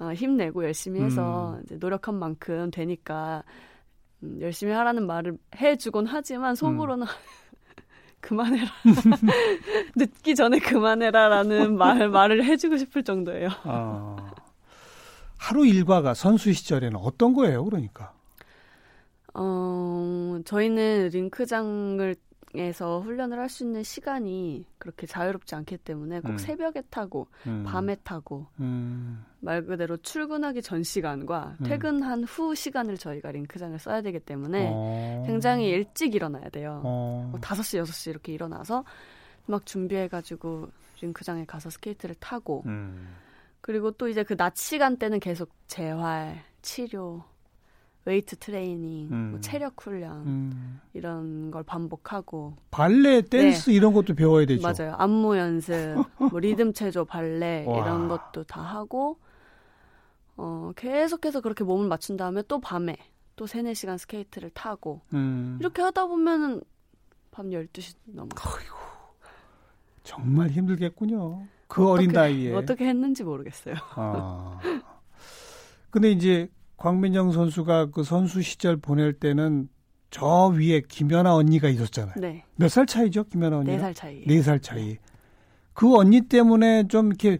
어, 0.00 0.12
힘내고 0.12 0.64
열심히 0.64 1.00
해서 1.00 1.54
음. 1.54 1.62
이제 1.64 1.76
노력한 1.76 2.14
만큼 2.14 2.70
되니까 2.70 3.44
음, 4.22 4.40
열심히 4.40 4.72
하라는 4.72 5.06
말을 5.06 5.36
해주곤 5.56 6.06
하지만 6.06 6.54
속으로는 6.54 7.06
음. 7.06 7.12
그만해라. 8.22 8.70
늦기 9.96 10.34
전에 10.34 10.60
그만해라라는 10.60 11.76
말, 11.76 12.08
말을 12.08 12.44
해주고 12.44 12.78
싶을 12.78 13.02
정도예요. 13.02 13.50
아, 13.64 14.32
하루 15.36 15.66
일과가 15.66 16.14
선수 16.14 16.52
시절에는 16.52 16.96
어떤 16.96 17.34
거예요, 17.34 17.64
그러니까? 17.64 18.14
어, 19.34 20.38
저희는 20.44 21.10
링크장을 21.12 22.14
에서 22.54 23.00
훈련을 23.00 23.38
할 23.38 23.48
수 23.48 23.64
있는 23.64 23.82
시간이 23.82 24.66
그렇게 24.78 25.06
자유롭지 25.06 25.54
않기 25.54 25.78
때문에 25.78 26.20
꼭 26.20 26.30
음. 26.32 26.38
새벽에 26.38 26.82
타고 26.90 27.26
음. 27.46 27.64
밤에 27.66 27.96
타고 28.04 28.46
음. 28.60 29.24
말 29.40 29.64
그대로 29.64 29.96
출근하기 29.96 30.60
전 30.62 30.82
시간과 30.82 31.56
음. 31.60 31.64
퇴근한 31.64 32.24
후 32.24 32.54
시간을 32.54 32.98
저희가 32.98 33.30
링크장을 33.32 33.78
써야 33.78 34.02
되기 34.02 34.20
때문에 34.20 34.68
어. 34.70 35.24
굉장히 35.26 35.68
일찍 35.70 36.14
일어나야 36.14 36.50
돼요. 36.50 36.82
어. 36.84 37.28
뭐 37.30 37.40
5시, 37.40 37.82
6시 37.82 38.10
이렇게 38.10 38.32
일어나서 38.32 38.84
막 39.46 39.64
준비해가지고 39.64 40.68
링크장에 41.00 41.46
가서 41.46 41.70
스케이트를 41.70 42.14
타고 42.16 42.62
음. 42.66 43.14
그리고 43.62 43.90
또 43.92 44.08
이제 44.08 44.22
그 44.24 44.36
낮 44.36 44.56
시간 44.56 44.96
때는 44.98 45.20
계속 45.20 45.48
재활, 45.68 46.38
치료 46.62 47.24
웨이트 48.04 48.36
트레이닝, 48.36 49.08
뭐 49.08 49.16
음. 49.16 49.30
뭐 49.32 49.40
체력 49.40 49.74
훈련 49.80 50.26
음. 50.26 50.80
이런 50.92 51.50
걸 51.50 51.62
반복하고 51.62 52.56
발레, 52.70 53.22
댄스 53.22 53.70
네. 53.70 53.76
이런 53.76 53.92
것도 53.92 54.14
배워야 54.14 54.44
되죠. 54.46 54.62
맞아요. 54.62 54.94
안무 54.98 55.36
연습, 55.36 56.04
뭐 56.18 56.40
리듬 56.40 56.72
체조, 56.72 57.04
발레 57.04 57.64
이런 57.68 58.08
것도 58.08 58.44
다 58.44 58.60
하고 58.60 59.18
어 60.36 60.72
계속해서 60.74 61.40
그렇게 61.40 61.62
몸을 61.62 61.86
맞춘 61.88 62.16
다음에 62.16 62.42
또 62.48 62.60
밤에 62.60 62.96
또 63.36 63.46
3, 63.46 63.64
4시간 63.64 63.98
스케이트를 63.98 64.50
타고 64.50 65.00
음. 65.14 65.58
이렇게 65.60 65.82
하다 65.82 66.06
보면은 66.06 66.60
밤 67.30 67.50
12시 67.50 67.94
넘어. 68.06 68.28
어이구. 68.34 68.76
정말 70.02 70.48
힘들겠군요. 70.50 71.46
그 71.68 71.82
어떻게, 71.88 71.92
어린 71.92 72.12
나이에 72.12 72.54
어떻게 72.54 72.86
했는지 72.86 73.22
모르겠어요. 73.24 73.76
아. 73.94 74.58
근데 75.90 76.10
이제 76.10 76.50
광민영 76.86 77.30
선수가 77.30 77.90
그 77.92 78.02
선수 78.02 78.42
시절 78.42 78.76
보낼 78.76 79.12
때는 79.12 79.68
저 80.10 80.48
위에 80.48 80.80
김연아 80.88 81.32
언니가 81.36 81.68
있었잖아요. 81.68 82.14
네. 82.16 82.44
몇 82.56 82.68
살 82.68 82.86
차이죠, 82.86 83.22
김연아 83.24 83.58
언니? 83.58 83.70
네살 83.70 83.94
차이. 83.94 84.24
네 84.26 84.42
살 84.42 84.58
차이. 84.60 84.88
네. 84.88 84.98
그 85.74 85.94
언니 85.96 86.22
때문에 86.22 86.88
좀 86.88 87.06
이렇게 87.06 87.38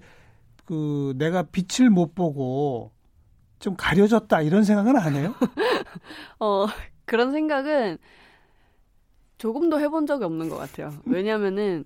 그 0.64 1.12
내가 1.18 1.42
빛을 1.42 1.90
못 1.90 2.14
보고 2.14 2.92
좀 3.58 3.74
가려졌다 3.76 4.42
이런 4.42 4.62
생각은 4.62 4.96
안 4.96 5.16
해요? 5.16 5.34
어, 6.38 6.66
그런 7.04 7.32
생각은 7.32 7.98
조금도 9.38 9.80
해본 9.80 10.06
적이 10.06 10.24
없는 10.24 10.48
것 10.50 10.56
같아요. 10.56 10.92
왜냐면은, 11.04 11.84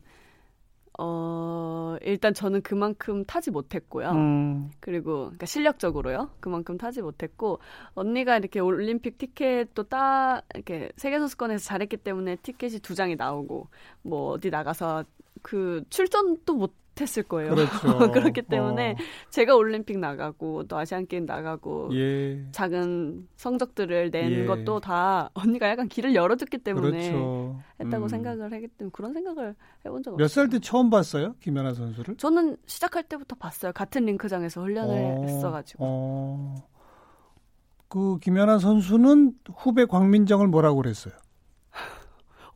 어, 0.99 1.97
일단 2.03 2.33
저는 2.33 2.63
그만큼 2.63 3.25
타지 3.25 3.51
못했고요. 3.51 4.11
음. 4.11 4.71
그리고, 4.81 5.25
그러니까 5.25 5.47
실력적으로요. 5.47 6.31
그만큼 6.41 6.79
타지 6.79 7.03
못했고, 7.03 7.59
언니가 7.95 8.39
이렇게 8.39 8.61
올림픽 8.61 9.19
티켓도 9.19 9.85
따, 9.85 10.43
이렇게 10.55 10.91
세계 10.97 11.19
선수권에서 11.19 11.65
잘했기 11.65 11.99
때문에 11.99 12.37
티켓이 12.37 12.79
두 12.81 12.95
장이 12.95 13.17
나오고, 13.17 13.69
뭐 14.03 14.31
어디 14.33 14.51
나가서 14.51 15.05
그 15.43 15.85
출전도 15.91 16.55
못 16.55 16.86
했을 17.05 17.23
거예요. 17.23 17.55
그렇죠. 17.55 17.71
그렇기 18.13 18.43
때문에 18.43 18.93
어. 18.93 18.97
제가 19.31 19.55
올림픽 19.57 19.99
나가고 19.99 20.65
또 20.65 20.79
아시안 20.79 21.07
게임 21.07 21.25
나가고 21.27 21.91
예. 21.95 22.45
작은 22.53 23.29
성적들을 23.37 24.11
낸 24.11 24.31
예. 24.33 24.45
것도 24.47 24.81
다 24.81 25.31
언니가 25.35 25.69
약간 25.69 25.89
길을 25.89 26.15
열어줬기 26.15 26.59
때문에 26.59 26.91
그렇죠. 27.11 27.59
했다고 27.81 28.05
음. 28.05 28.09
생각을 28.09 28.53
하기 28.53 28.69
때문에 28.69 28.91
그런 28.93 29.13
생각을 29.13 29.55
해본 29.85 30.03
적 30.03 30.15
없어요. 30.15 30.25
몇 30.25 30.29
살 30.29 30.49
때 30.49 30.59
처음 30.59 30.91
봤어요, 30.91 31.35
김연아 31.41 31.75
선수를? 31.75 32.17
저는 32.17 32.57
시작할 32.67 33.03
때부터 33.05 33.37
봤어요. 33.37 33.73
같은 33.73 34.05
링크장에서 34.07 34.63
훈련을 34.63 34.95
어. 34.95 35.23
했어가지고. 35.25 35.85
어. 35.85 36.55
그 37.89 38.19
김연아 38.19 38.59
선수는 38.59 39.35
후배 39.57 39.85
광민정을 39.85 40.49
뭐라고 40.49 40.77
그랬어요? 40.83 41.15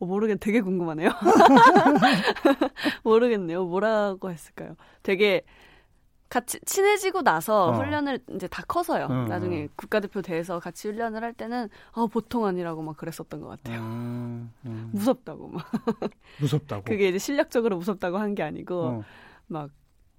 어, 0.01 0.05
모르겠, 0.05 0.39
되게 0.39 0.61
궁금하네요. 0.61 1.11
모르겠네요. 3.03 3.65
뭐라고 3.65 4.31
했을까요? 4.31 4.75
되게 5.03 5.43
같이 6.29 6.59
친해지고 6.65 7.21
나서 7.23 7.69
어. 7.69 7.71
훈련을 7.73 8.19
이제 8.35 8.47
다 8.47 8.63
커서요. 8.67 9.07
음, 9.09 9.25
나중에 9.27 9.67
국가대표 9.75 10.21
대에서 10.21 10.59
같이 10.59 10.87
훈련을 10.87 11.23
할 11.23 11.33
때는 11.33 11.69
어, 11.91 12.07
보통 12.07 12.45
아니라고 12.45 12.81
막 12.81 12.95
그랬었던 12.97 13.41
것 13.41 13.47
같아요. 13.49 13.79
음, 13.79 14.51
음. 14.65 14.89
무섭다고 14.93 15.49
막. 15.49 15.65
무섭다고. 16.39 16.83
그게 16.83 17.09
이제 17.09 17.17
실력적으로 17.19 17.77
무섭다고 17.77 18.17
한 18.17 18.33
게 18.33 18.43
아니고 18.43 18.81
어. 18.83 19.03
막 19.47 19.69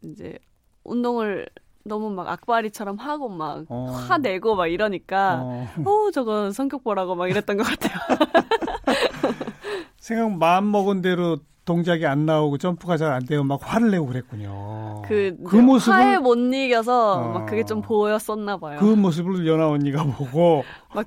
이제 0.03 0.39
운동을 0.85 1.49
너무 1.85 2.11
막 2.11 2.29
악바리처럼 2.29 2.99
하고 2.99 3.29
막 3.31 3.65
어. 3.71 3.87
화내고 3.87 4.55
막 4.55 4.67
이러니까 4.69 5.41
어. 5.43 5.69
어 5.85 6.11
저거 6.13 6.53
성격 6.53 6.85
보라고 6.85 7.15
막 7.17 7.29
이랬던 7.29 7.57
것 7.57 7.63
같아요. 7.65 7.95
생각 10.03 10.37
마음 10.37 10.73
먹은 10.73 11.01
대로 11.01 11.39
동작이 11.65 12.05
안 12.07 12.27
나오고 12.27 12.59
점프가 12.59 12.97
잘 12.97 13.13
안 13.13 13.25
되고 13.25 13.45
막 13.45 13.61
화를 13.63 13.93
내고 13.93 14.07
그랬군요. 14.07 15.03
그, 15.07 15.37
그 15.47 15.55
모습을 15.55 15.97
화에 15.97 16.19
못 16.19 16.37
이겨서 16.37 17.13
어. 17.13 17.29
막 17.33 17.47
그게 17.47 17.65
좀 17.65 17.81
보였었나 17.83 18.57
봐요. 18.57 18.81
그 18.81 18.85
모습을 18.85 19.47
연아 19.47 19.69
언니가 19.69 20.03
보고 20.03 20.65
막 20.93 21.07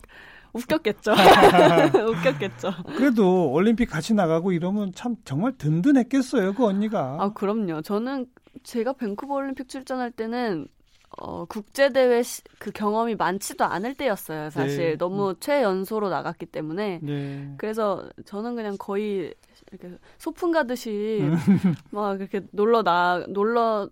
웃겼겠죠. 0.54 1.12
웃겼겠죠. 2.10 2.72
그래도 2.96 3.52
올림픽 3.52 3.88
같이 3.88 4.14
나가고 4.14 4.54
이러면 4.54 4.94
참 4.96 5.18
정말 5.26 5.52
든든했겠어요, 5.58 6.54
그 6.54 6.66
언니가. 6.66 7.18
아, 7.20 7.34
그럼요. 7.34 7.82
저는 7.82 8.28
제가 8.64 8.94
밴쿠버 8.94 9.34
올림픽 9.34 9.68
출전할 9.68 10.12
때는 10.12 10.70
어, 11.18 11.46
국제대회 11.46 12.24
시, 12.24 12.42
그 12.60 12.72
경험이 12.72 13.16
많지도 13.16 13.64
않을 13.64 13.96
때였어요, 13.96 14.50
사실. 14.50 14.92
네. 14.92 14.98
너무 14.98 15.30
음. 15.30 15.36
최연소로 15.40 16.10
나갔기 16.10 16.46
때문에. 16.46 17.00
네. 17.02 17.54
그래서 17.58 18.10
저는 18.26 18.56
그냥 18.56 18.76
거의 18.78 19.34
이렇게 19.72 19.98
소풍 20.18 20.52
가듯이 20.52 21.20
음. 21.22 21.36
막 21.92 22.20
이렇게 22.20 22.42
놀러 22.52 22.84
나, 22.84 23.24
놀러 23.30 23.90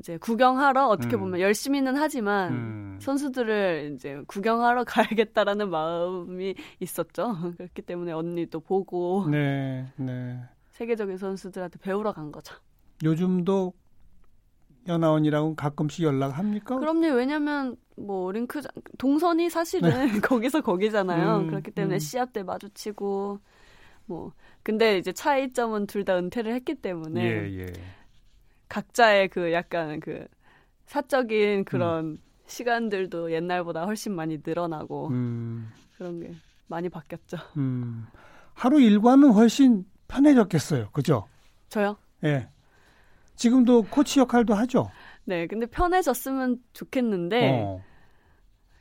이제 0.00 0.18
구경하러 0.18 0.88
어떻게 0.88 1.16
음. 1.16 1.20
보면 1.20 1.34
음. 1.34 1.40
열심히는 1.40 1.96
하지만 1.96 2.52
음. 2.52 2.98
선수들을 3.00 3.92
이제 3.94 4.22
구경하러 4.26 4.84
가야겠다라는 4.84 5.70
마음이 5.70 6.54
있었죠. 6.80 7.36
그렇기 7.56 7.82
때문에 7.82 8.12
언니도 8.12 8.60
보고. 8.60 9.26
네, 9.30 9.86
네. 9.96 10.40
세계적인 10.70 11.18
선수들한테 11.18 11.78
배우러 11.78 12.12
간 12.12 12.32
거죠. 12.32 12.56
요즘도 13.04 13.72
연하원이랑은 14.86 15.56
가끔씩 15.56 16.04
연락합니까? 16.04 16.78
그럼요. 16.78 17.14
왜냐면 17.14 17.76
뭐 17.96 18.30
링크 18.32 18.60
동선이 18.98 19.50
사실은 19.50 19.90
네. 19.90 20.20
거기서 20.20 20.60
거기잖아요. 20.60 21.38
음, 21.38 21.46
그렇기 21.48 21.70
때문에 21.70 21.96
음. 21.96 21.98
시합 21.98 22.32
때 22.32 22.42
마주치고 22.42 23.38
뭐 24.06 24.32
근데 24.62 24.98
이제 24.98 25.12
차이점은 25.12 25.86
둘 25.86 26.04
다 26.04 26.16
은퇴를 26.18 26.52
했기 26.54 26.74
때문에 26.74 27.22
예, 27.24 27.60
예. 27.60 27.72
각자의 28.68 29.28
그 29.28 29.52
약간 29.52 30.00
그 30.00 30.26
사적인 30.86 31.64
그런 31.64 32.04
음. 32.04 32.18
시간들도 32.46 33.32
옛날보다 33.32 33.84
훨씬 33.86 34.14
많이 34.14 34.38
늘어나고 34.44 35.08
음. 35.08 35.70
그런 35.96 36.20
게 36.20 36.34
많이 36.66 36.88
바뀌었죠. 36.88 37.38
음. 37.56 38.06
하루 38.52 38.80
일과는 38.80 39.32
훨씬 39.32 39.86
편해졌겠어요. 40.08 40.90
그죠? 40.92 41.26
저요? 41.68 41.96
예. 42.24 42.48
지금도 43.36 43.84
코치 43.90 44.20
역할도 44.20 44.54
하죠. 44.54 44.90
네, 45.24 45.46
근데 45.46 45.66
편해졌으면 45.66 46.58
좋겠는데 46.72 47.50
어. 47.64 47.82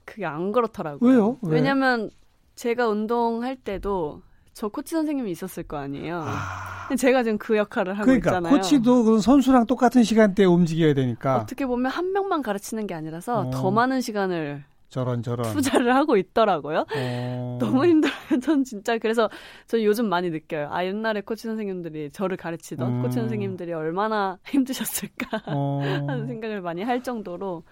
그게 0.06 0.26
안 0.26 0.52
그렇더라고요. 0.52 1.10
왜요? 1.10 1.38
왜? 1.42 1.56
왜냐면 1.56 2.10
제가 2.56 2.88
운동할 2.88 3.56
때도 3.56 4.22
저 4.54 4.68
코치 4.68 4.92
선생님이 4.92 5.32
있었을 5.32 5.64
거 5.64 5.78
아니에요. 5.78 6.24
아... 6.26 6.96
제가 6.98 7.24
지금 7.24 7.38
그 7.38 7.58
역할을 7.58 7.94
하고 7.94 8.06
그러니까, 8.06 8.32
있잖아요. 8.32 8.54
코치도 8.54 9.04
그 9.06 9.20
선수랑 9.20 9.66
똑같은 9.66 10.04
시간대에 10.04 10.46
움직여야 10.46 10.94
되니까. 10.94 11.38
어떻게 11.38 11.66
보면 11.66 11.92
한 11.92 12.12
명만 12.12 12.42
가르치는 12.42 12.86
게 12.86 12.94
아니라서 12.94 13.48
어... 13.48 13.50
더 13.50 13.72
많은 13.72 14.02
시간을 14.02 14.64
저런 14.94 15.24
저런 15.24 15.52
투자를 15.54 15.96
하고 15.96 16.18
있더라고요. 16.18 16.86
어... 16.96 17.58
너무 17.60 17.88
힘들어요. 17.88 18.40
전 18.44 18.64
진짜 18.64 19.00
그래서 19.00 19.28
저 19.66 19.82
요즘 19.82 20.08
많이 20.08 20.30
느껴요. 20.30 20.70
아 20.72 20.86
옛날에 20.86 21.22
코치 21.22 21.48
선생님들이 21.48 22.12
저를 22.12 22.38
가르치던 22.38 22.88
음... 22.88 23.02
코치 23.02 23.16
선생님들이 23.16 23.74
얼마나 23.74 24.38
힘드셨을까 24.46 25.42
어... 25.48 25.80
하는 26.08 26.28
생각을 26.28 26.62
많이 26.62 26.84
할 26.84 27.02
정도로 27.02 27.64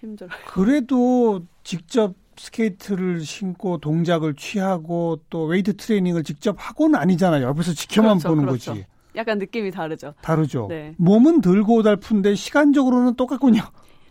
힘들어요. 0.00 0.36
그래도 0.48 1.42
직접 1.62 2.14
스케이트를 2.36 3.20
신고 3.20 3.78
동작을 3.78 4.34
취하고 4.34 5.20
또 5.30 5.44
웨이트 5.44 5.76
트레이닝을 5.76 6.24
직접 6.24 6.56
하고는 6.58 6.98
아니잖아요. 6.98 7.46
옆에서 7.46 7.72
지켜만 7.72 8.18
그렇죠, 8.18 8.28
보는 8.30 8.46
그렇죠. 8.46 8.72
거지. 8.72 8.86
약간 9.14 9.38
느낌이 9.38 9.70
다르죠. 9.70 10.14
다르죠. 10.22 10.66
네. 10.68 10.96
몸은 10.98 11.40
들고 11.40 11.84
달픈데 11.84 12.34
시간적으로는 12.34 13.14
똑같군요. 13.14 13.62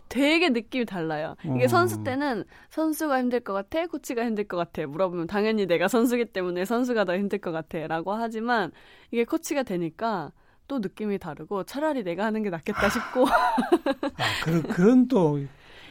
되게 0.08 0.48
느낌이 0.48 0.84
달라요. 0.84 1.34
이게 1.44 1.64
어. 1.64 1.68
선수 1.68 2.04
때는 2.04 2.44
선수가 2.70 3.18
힘들 3.18 3.40
것 3.40 3.52
같아, 3.52 3.86
코치가 3.86 4.24
힘들 4.24 4.44
것 4.44 4.56
같아. 4.56 4.86
물어보면 4.86 5.26
당연히 5.26 5.66
내가 5.66 5.88
선수기 5.88 6.26
때문에 6.26 6.64
선수가 6.64 7.04
더 7.04 7.16
힘들 7.16 7.38
것 7.38 7.52
같아라고 7.52 8.12
하지만 8.12 8.70
이게 9.10 9.24
코치가 9.24 9.62
되니까 9.62 10.32
또 10.68 10.78
느낌이 10.78 11.18
다르고 11.18 11.64
차라리 11.64 12.02
내가 12.04 12.24
하는 12.24 12.42
게 12.42 12.50
낫겠다 12.50 12.88
싶고. 12.88 13.26
아, 14.16 14.44
그런 14.44 14.62
그런 14.62 15.08
또 15.08 15.40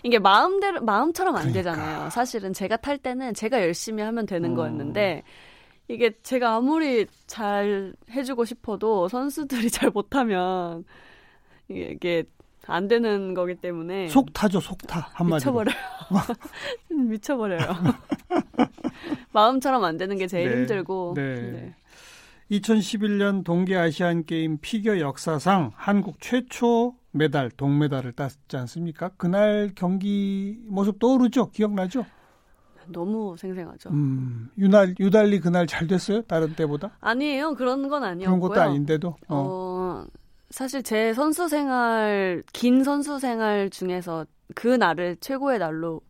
이게 0.04 0.20
마음대로 0.20 0.82
마음처럼 0.82 1.36
안 1.36 1.52
그러니까. 1.52 1.72
되잖아요. 1.72 2.10
사실은 2.10 2.54
제가 2.54 2.78
탈 2.78 2.98
때는 2.98 3.34
제가 3.34 3.62
열심히 3.62 4.04
하면 4.04 4.26
되는 4.26 4.52
어. 4.52 4.56
거였는데 4.56 5.24
이게 5.88 6.12
제가 6.24 6.56
아무리 6.56 7.08
잘 7.28 7.94
해주고 8.10 8.46
싶어도 8.46 9.08
선수들이 9.08 9.70
잘 9.72 9.90
못하면 9.92 10.86
이게 11.70 12.24
안 12.68 12.88
되는 12.88 13.34
거기 13.34 13.56
때문에 13.56 14.08
속 14.08 14.32
타죠 14.34 14.60
속타 14.60 15.10
한마디로 15.14 15.52
미쳐버려요 15.52 15.76
미쳐버려요 17.10 17.68
마음처럼 19.34 19.84
안 19.84 19.98
되는 19.98 20.18
게 20.18 20.28
제일 20.28 20.50
네, 20.50 20.58
힘들고 20.58 21.14
네. 21.16 21.36
네. 21.52 21.76
2011년 22.52 23.44
동계 23.44 23.76
아시안 23.76 24.26
게임 24.26 24.58
피겨 24.60 25.00
역사상 25.00 25.72
한국 25.76 26.22
최초 26.22 26.96
메달 27.12 27.50
동메달을 27.52 28.14
땄지 28.14 28.58
않습니까? 28.58 29.10
그날 29.18 29.72
경기 29.76 30.60
모습 30.66 31.00
떠오르죠? 31.00 31.52
기억나죠? 31.52 32.06
너무 32.88 33.36
생생하죠. 33.38 33.92
음, 33.92 34.50
유날 34.58 34.96
유달리 35.00 35.40
그날 35.40 35.68
잘 35.68 35.88
됐어요? 35.88 36.24
다른 36.24 36.54
때보다? 36.54 36.98
아니에요. 37.00 37.54
그런 37.54 37.88
건 37.88 38.04
아니었고요. 38.04 38.40
그런 38.40 38.40
것도 38.40 38.62
아닌데도. 38.62 39.10
어. 39.10 39.16
어 39.30 40.06
사실 40.54 40.84
제 40.84 41.16
선수 41.16 41.48
생활 41.50 42.44
긴 42.54 42.84
선수 42.84 43.18
생활 43.18 43.72
중에서 43.72 44.28
그 44.54 44.68
날을 44.68 45.16
최고의 45.20 45.58
날로 45.58 46.02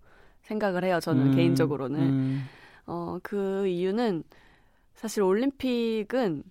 생각을 0.41 0.83
해요. 0.83 0.99
저는 0.99 1.27
음, 1.27 1.35
개인적으로는 1.35 1.99
음. 2.01 2.45
어 2.85 3.19
그 3.23 3.65
이유는 3.67 4.23
사실 4.95 5.23
올림픽은 5.23 6.43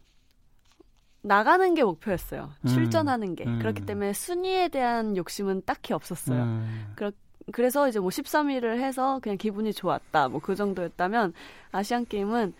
나가는 1.20 1.74
게 1.74 1.84
목표였어요. 1.84 2.50
음, 2.62 2.66
출전하는 2.66 3.34
게. 3.34 3.44
음. 3.44 3.58
그렇기 3.58 3.84
때문에 3.84 4.14
순위에 4.14 4.68
대한 4.68 5.14
욕심은 5.14 5.62
딱히 5.66 5.92
없었어요. 5.92 6.42
음. 6.42 6.92
그렇, 6.96 7.12
그래서 7.52 7.88
이제 7.90 8.00
뭐 8.00 8.08
13위를 8.08 8.78
해서 8.80 9.20
그냥 9.22 9.36
기분이 9.36 9.74
좋았다. 9.74 10.28
뭐 10.28 10.40
그 10.40 10.54
정도였다면 10.54 11.34
아시안 11.72 12.06
게임은 12.06 12.54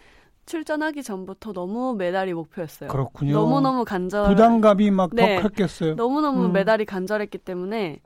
출전하기 0.57 1.03
전부터 1.03 1.55
너무 1.55 1.95
메달이 1.95 2.35
목표였어요. 2.35 2.91
그렇군요. 2.91 3.33
너무너무 3.33 3.87
간절 3.87 4.29
부담감이 4.29 4.91
막더 4.91 5.17
네, 5.17 5.41
컸겠어요. 5.41 5.95
너무너무 5.95 6.45
음. 6.45 6.53
메달이 6.53 6.85
간절했기 6.85 7.39
때문에 7.39 8.01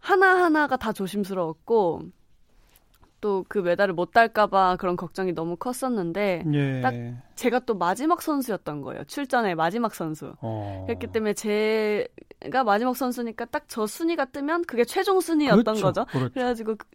하나하나가 0.00 0.76
다 0.76 0.92
조심스러웠고 0.92 2.02
또 3.20 3.44
그 3.48 3.58
메달을 3.58 3.94
못 3.94 4.10
딸까봐 4.12 4.76
그런 4.80 4.96
걱정이 4.96 5.32
너무 5.32 5.56
컸었는데 5.56 6.44
예. 6.52 6.80
딱 6.82 6.92
제가 7.36 7.60
또 7.60 7.74
마지막 7.76 8.20
선수였던 8.20 8.82
거예요. 8.82 9.04
출전의 9.04 9.54
마지막 9.54 9.94
선수. 9.94 10.34
어. 10.40 10.84
그렇기 10.88 11.06
때문에 11.06 11.34
제가 11.34 12.64
마지막 12.64 12.96
선수니까 12.96 13.44
딱 13.46 13.64
저 13.68 13.86
순위가 13.86 14.24
뜨면 14.26 14.64
그게 14.64 14.84
최종 14.84 15.20
순위였던 15.20 15.62
그렇죠. 15.62 15.82
거죠. 15.86 16.04
그렇죠. 16.06 16.34
그래가지고 16.34 16.74
그, 16.76 16.86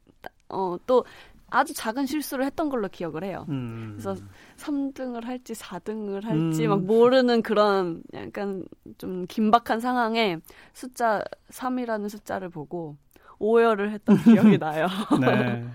어, 0.50 0.78
또 0.86 1.06
아주 1.51 1.73
작은 1.73 2.05
실수를 2.05 2.45
했던 2.45 2.69
걸로 2.69 2.88
기억을 2.89 3.23
해요. 3.23 3.45
음. 3.49 3.97
그래서 3.99 4.15
3등을 4.57 5.23
할지 5.25 5.53
4등을 5.53 6.23
할지 6.23 6.65
음. 6.65 6.69
막 6.69 6.83
모르는 6.83 7.41
그런 7.41 8.01
약간 8.13 8.65
좀 8.97 9.25
긴박한 9.27 9.79
상황에 9.79 10.38
숫자 10.73 11.23
3이라는 11.51 12.09
숫자를 12.09 12.49
보고 12.49 12.97
오열을 13.39 13.91
했던 13.91 14.17
기억이 14.23 14.57
나요. 14.59 14.88
네. 15.21 15.65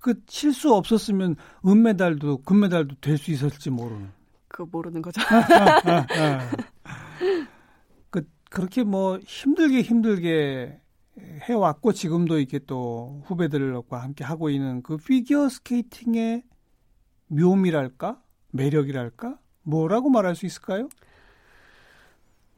그 0.00 0.14
실수 0.28 0.74
없었으면 0.74 1.36
은메달도 1.66 2.42
금메달도 2.42 2.96
될 3.00 3.16
수 3.18 3.30
있었을지 3.30 3.70
모르는. 3.70 4.10
그거 4.48 4.66
모르는 4.70 5.02
거죠. 5.02 5.20
그 8.10 8.22
그렇게 8.50 8.84
뭐 8.84 9.18
힘들게 9.18 9.82
힘들게 9.82 10.80
해왔고 11.18 11.92
지금도 11.92 12.38
이렇게 12.38 12.58
또 12.58 13.22
후배들과 13.26 14.02
함께 14.02 14.24
하고 14.24 14.50
있는 14.50 14.82
그 14.82 14.96
피겨 14.96 15.48
스케이팅의 15.48 16.42
묘미랄까 17.28 18.20
매력이랄까 18.52 19.38
뭐라고 19.62 20.10
말할 20.10 20.34
수 20.36 20.46
있을까요? 20.46 20.88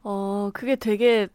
어 0.03 0.51
그게 0.53 0.75
되게 0.75 1.27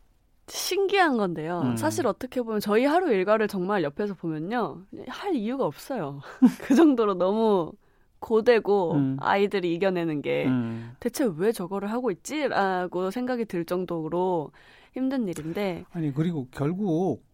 신기한 0.47 1.17
건데요. 1.17 1.63
음. 1.65 1.77
사실 1.77 2.07
어떻게 2.07 2.43
보면 2.43 2.61
저희 2.61 2.85
하루 2.85 3.11
일과를 3.11 3.49
정말 3.49 3.83
옆에서 3.83 4.15
보면요 4.15 4.83
할 5.09 5.35
이유가 5.35 5.65
없어요. 5.65 6.21
그 6.61 6.75
정도로 6.75 7.15
너무 7.15 7.73
고되고 8.21 8.95
음. 8.95 9.17
아이들이 9.21 9.75
이겨내는 9.75 10.23
게 10.23 10.47
음. 10.47 10.95
대체 11.01 11.29
왜 11.37 11.53
저거를 11.53 11.91
하고 11.91 12.11
있지라고 12.11 13.11
생각이 13.11 13.45
들 13.45 13.65
정도로 13.65 14.51
힘든 14.95 15.29
일인데. 15.29 15.85
아니 15.91 16.13
그리고 16.13 16.49
결국 16.51 17.25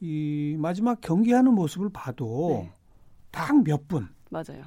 이 0.00 0.56
마지막 0.58 1.00
경기하는 1.00 1.52
모습을 1.54 1.88
봐도 1.90 2.62
네. 2.64 2.72
딱몇 3.30 3.88
분. 3.88 4.08
맞아요. 4.30 4.62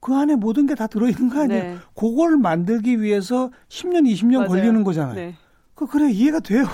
그 0.00 0.14
안에 0.14 0.34
모든 0.36 0.66
게 0.66 0.74
다 0.74 0.86
들어있는 0.88 1.28
거 1.28 1.42
아니에요? 1.42 1.62
네. 1.62 1.76
그걸 1.94 2.36
만들기 2.36 3.00
위해서 3.00 3.50
10년, 3.68 4.10
20년 4.10 4.38
맞아요. 4.38 4.48
걸리는 4.48 4.82
거잖아요. 4.84 5.14
네. 5.14 5.34
그 5.74 5.86
그래 5.86 6.10
이해가 6.10 6.40
돼요. 6.40 6.64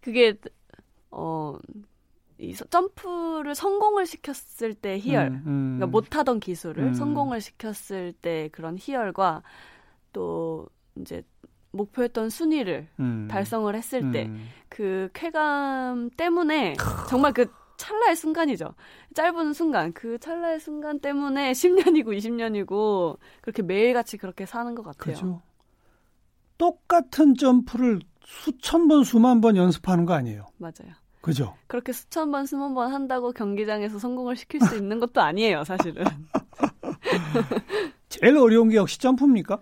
그게 0.00 0.34
어. 1.10 1.56
이 2.38 2.54
점프를 2.54 3.54
성공을 3.54 4.06
시켰을 4.06 4.72
때 4.74 4.98
희열, 4.98 5.26
음, 5.28 5.42
음. 5.46 5.76
그러니까 5.76 5.86
못하던 5.88 6.40
기술을 6.40 6.84
음. 6.84 6.94
성공을 6.94 7.42
시켰을 7.42 8.14
때 8.14 8.48
그런 8.50 8.78
희열과 8.78 9.42
또 10.14 10.66
이제 10.98 11.22
목표했던 11.72 12.30
순위를 12.30 12.88
음. 12.98 13.28
달성을 13.30 13.72
했을 13.74 14.02
음. 14.02 14.12
때그 14.68 15.10
쾌감 15.12 16.10
때문에 16.16 16.74
정말 17.08 17.32
그 17.32 17.46
찰나의 17.76 18.14
순간이죠. 18.14 18.74
짧은 19.14 19.54
순간, 19.54 19.92
그 19.92 20.18
찰나의 20.18 20.60
순간 20.60 21.00
때문에 21.00 21.52
10년이고 21.52 22.16
20년이고 22.16 23.18
그렇게 23.40 23.62
매일같이 23.62 24.18
그렇게 24.18 24.44
사는 24.44 24.74
것 24.74 24.82
같아요. 24.82 25.14
그죠. 25.14 25.42
똑같은 26.58 27.34
점프를 27.34 28.00
수천 28.22 28.86
번, 28.86 29.02
수만 29.02 29.40
번 29.40 29.56
연습하는 29.56 30.04
거 30.04 30.12
아니에요? 30.12 30.46
맞아요. 30.58 30.92
그죠? 31.22 31.54
그렇게 31.66 31.92
수천 31.92 32.30
번, 32.30 32.46
수만 32.46 32.74
번 32.74 32.92
한다고 32.92 33.32
경기장에서 33.32 33.98
성공을 33.98 34.36
시킬 34.36 34.60
수 34.60 34.76
있는 34.76 35.00
것도 35.00 35.22
아니에요, 35.22 35.64
사실은. 35.64 36.04
제일 38.10 38.36
어려운 38.36 38.68
게 38.68 38.76
역시 38.76 38.98
점프입니까? 38.98 39.58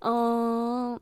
어, 0.00 0.96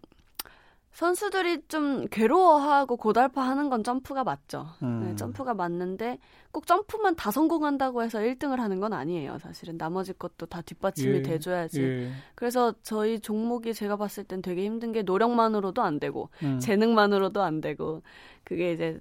선수들이 0.95 1.63
좀 1.67 2.07
괴로워하고 2.07 2.97
고달파하는 2.97 3.69
건 3.69 3.83
점프가 3.83 4.23
맞죠. 4.23 4.67
음. 4.85 5.01
네, 5.05 5.17
점프가 5.17 5.53
맞는데 5.53 6.19
꼭 6.53 6.69
점프만 6.69 7.17
다 7.17 7.33
성공한다고 7.33 8.05
해서 8.05 8.21
1등을 8.21 8.59
하는 8.59 8.79
건 8.79 8.93
아니에요. 8.93 9.39
사실은 9.39 9.77
나머지 9.77 10.13
것도 10.13 10.47
다 10.47 10.63
뒷받침이 10.63 11.17
예. 11.17 11.23
돼줘야지. 11.23 11.83
예. 11.83 12.11
그래서 12.37 12.73
저희 12.83 13.19
종목이 13.19 13.75
제가 13.75 13.97
봤을 13.97 14.23
땐 14.23 14.41
되게 14.41 14.65
힘든 14.65 14.93
게 14.93 15.03
노력만으로도 15.03 15.83
안 15.83 15.99
되고 15.99 16.31
음. 16.45 16.61
재능만으로도 16.61 17.43
안 17.43 17.61
되고 17.61 18.03
그게 18.45 18.73
이제 18.73 19.01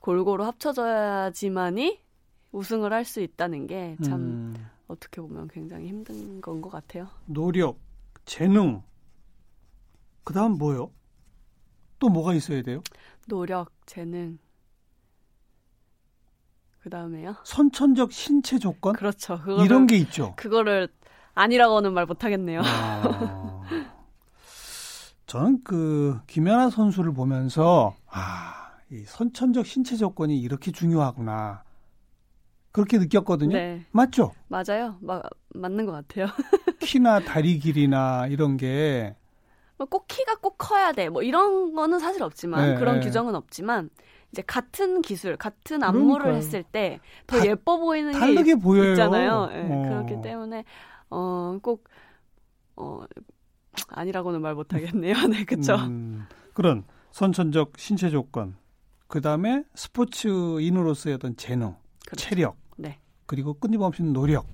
골고루 0.00 0.44
합쳐져야지만이 0.44 2.00
우승을 2.50 2.92
할 2.92 3.04
수 3.04 3.20
있다는 3.20 3.68
게참 3.68 4.14
음. 4.20 4.66
어떻게 4.88 5.20
보면 5.20 5.46
굉장히 5.46 5.86
힘든 5.86 6.40
건 6.40 6.60
것 6.60 6.70
같아요. 6.70 7.06
노력, 7.26 7.78
재능, 8.24 8.82
그 10.24 10.34
다음 10.34 10.58
뭐요? 10.58 10.90
또 12.00 12.08
뭐가 12.08 12.34
있어야 12.34 12.62
돼요? 12.62 12.82
노력, 13.28 13.70
재능. 13.86 14.38
그 16.82 16.90
다음에요? 16.90 17.36
선천적 17.44 18.10
신체 18.10 18.58
조건? 18.58 18.94
그렇죠. 18.94 19.38
그거를, 19.38 19.64
이런 19.64 19.86
게 19.86 19.96
있죠. 19.98 20.32
그거를 20.36 20.88
아니라고는 21.34 21.92
말 21.92 22.06
못하겠네요. 22.06 22.62
아, 22.64 23.68
저는 25.26 25.62
그 25.62 26.18
김연아 26.26 26.70
선수를 26.70 27.12
보면서 27.12 27.94
아, 28.08 28.72
이 28.90 29.04
선천적 29.06 29.66
신체 29.66 29.96
조건이 29.96 30.40
이렇게 30.40 30.72
중요하구나. 30.72 31.62
그렇게 32.72 32.98
느꼈거든요. 32.98 33.56
네. 33.56 33.84
맞죠? 33.92 34.32
맞아요. 34.48 34.96
마, 35.00 35.20
맞는 35.54 35.84
것 35.84 35.92
같아요. 35.92 36.26
키나 36.80 37.20
다리 37.20 37.58
길이나 37.58 38.26
이런 38.28 38.56
게뭐 38.56 39.14
꼭 39.86 40.06
키가 40.08 40.36
꼭 40.36 40.56
커야 40.58 40.92
돼. 40.92 41.08
뭐 41.08 41.22
이런 41.22 41.72
거는 41.74 41.98
사실 41.98 42.22
없지만 42.22 42.74
네, 42.74 42.78
그런 42.78 43.00
네. 43.00 43.06
규정은 43.06 43.34
없지만 43.34 43.90
이제 44.32 44.42
같은 44.42 45.02
기술, 45.02 45.36
같은 45.36 45.82
안무를 45.82 46.24
그러니까요. 46.26 46.34
했을 46.36 46.62
때 46.62 47.00
더 47.26 47.44
예뻐 47.44 47.78
보이는 47.78 48.12
게 48.44 48.54
보여요. 48.54 48.90
있잖아요. 48.92 49.46
네, 49.46 49.68
어. 49.72 49.82
그렇기 49.88 50.22
때문에 50.22 50.64
어꼭 51.08 51.84
어, 52.76 53.02
아니라고는 53.88 54.40
말 54.40 54.54
못하겠네요. 54.54 55.14
네, 55.28 55.44
그렇죠. 55.44 55.74
음, 55.76 56.26
그런 56.54 56.84
선천적 57.12 57.72
신체 57.76 58.08
조건, 58.10 58.56
그 59.08 59.20
다음에 59.20 59.64
스포츠인으로서의 59.74 61.16
어떤 61.16 61.36
재능, 61.36 61.74
그렇죠. 62.06 62.28
체력, 62.28 62.56
네. 62.76 62.98
그리고 63.26 63.54
끊임없이 63.54 64.02
노력, 64.02 64.46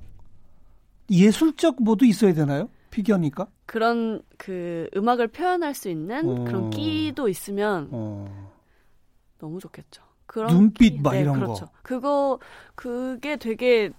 예술적 1.11 1.77
모두 1.83 2.05
있어야 2.07 2.33
되나요? 2.35 2.69
피겨니까? 2.97 3.49
그런 3.67 4.23
그 4.39 4.89
음악을 4.97 5.29
표현할 5.29 5.75
수 5.75 5.91
있는 5.91 6.29
어. 6.29 6.45
그런 6.45 6.71
끼도 6.71 7.29
있으면 7.29 7.89
어. 7.91 8.53
너무 9.39 9.61
좋겠죠. 9.61 10.03
그런 10.25 10.49
눈빛 10.49 10.97
끼, 10.97 11.01
막 11.01 11.13
네, 11.13 11.21
이런 11.21 11.35
그렇죠. 11.35 11.67
거. 11.67 11.73
그거 11.83 12.39
그게 12.75 13.37
되게 13.37 13.91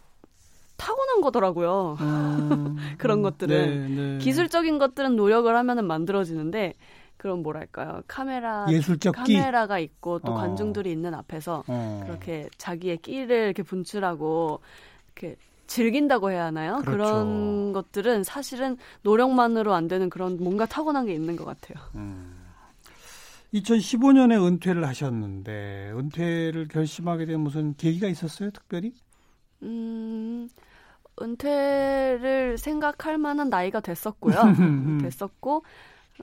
타고난 0.77 1.21
거더라고요. 1.21 1.97
음, 2.01 2.75
그런 2.97 3.21
것들은 3.21 3.95
네, 3.95 4.01
네. 4.01 4.17
기술적인 4.17 4.79
것들은 4.79 5.15
노력을 5.15 5.55
하면은 5.55 5.86
만들어지는데 5.86 6.73
그런 7.17 7.41
뭐랄까요 7.41 8.01
카메라 8.07 8.65
예술적 8.69 9.15
카메라가 9.15 9.79
있고 9.79 10.19
또 10.19 10.33
어. 10.33 10.36
관중들이 10.36 10.91
있는 10.91 11.13
앞에서 11.13 11.63
어. 11.67 12.01
그렇게 12.03 12.49
자기의 12.57 12.97
끼를 12.97 13.45
이렇게 13.45 13.62
분출하고 13.63 14.60
이렇게 15.07 15.36
즐긴다고 15.67 16.32
해야 16.32 16.45
하나요? 16.45 16.77
그렇죠. 16.77 16.91
그런 16.91 17.73
것들은 17.73 18.23
사실은 18.23 18.77
노력만으로 19.03 19.73
안 19.73 19.88
되는 19.88 20.10
그런 20.10 20.38
뭔가 20.38 20.65
타고난 20.65 21.06
게 21.06 21.13
있는 21.13 21.36
것 21.36 21.45
같아요. 21.45 21.84
음. 21.95 22.36
2015년에 23.53 24.45
은퇴를 24.45 24.86
하셨는데 24.86 25.91
은퇴를 25.95 26.67
결심하게 26.67 27.25
된 27.25 27.39
무슨 27.39 27.75
계기가 27.75 28.08
있었어요, 28.08 28.51
특별히? 28.51 28.93
음, 29.63 30.49
은퇴를 31.21 32.58
생각할 32.58 33.17
만한 33.17 33.49
나이가 33.49 33.80
됐었고요. 33.80 34.36
됐었고 35.01 35.63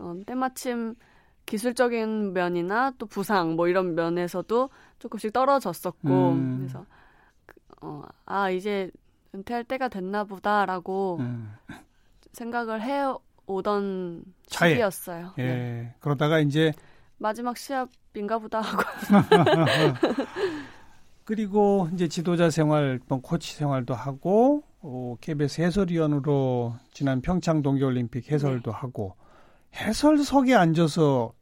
어, 0.00 0.14
때마침 0.26 0.94
기술적인 1.46 2.33
면이나 2.33 2.92
또 2.98 3.07
부상 3.07 3.57
뭐 3.57 3.68
이런 3.68 3.94
면에서도 3.94 4.70
조금씩 4.98 5.33
떨어졌었고 5.33 6.09
음. 6.33 6.57
그래서 6.59 6.85
어, 7.83 8.02
아 8.24 8.50
이제 8.50 8.90
은퇴할 9.35 9.64
때가 9.64 9.88
됐나 9.88 10.25
보다라고 10.25 11.18
음. 11.20 11.53
생각을 12.33 12.83
해 12.83 13.03
오던 13.47 14.25
시기였어요. 14.47 15.33
예. 15.38 15.42
네. 15.42 15.94
그러다가 16.01 16.38
이제 16.40 16.73
마지막 17.18 17.57
시합인가 17.57 18.38
보다 18.38 18.61
하고 18.61 18.83
그리고 21.25 21.88
이제 21.94 22.07
지도자 22.07 22.51
생활, 22.51 23.01
또 23.09 23.20
코치 23.20 23.55
생활도 23.57 23.94
하고 23.94 24.62
어, 24.81 25.16
KBS 25.20 25.62
해설위원으로 25.62 26.77
지난 26.92 27.23
평창 27.23 27.62
동계올림픽 27.62 28.31
해설도 28.31 28.70
네. 28.70 28.77
하고 28.77 29.16
해설석에 29.75 30.55
앉아서 30.55 31.33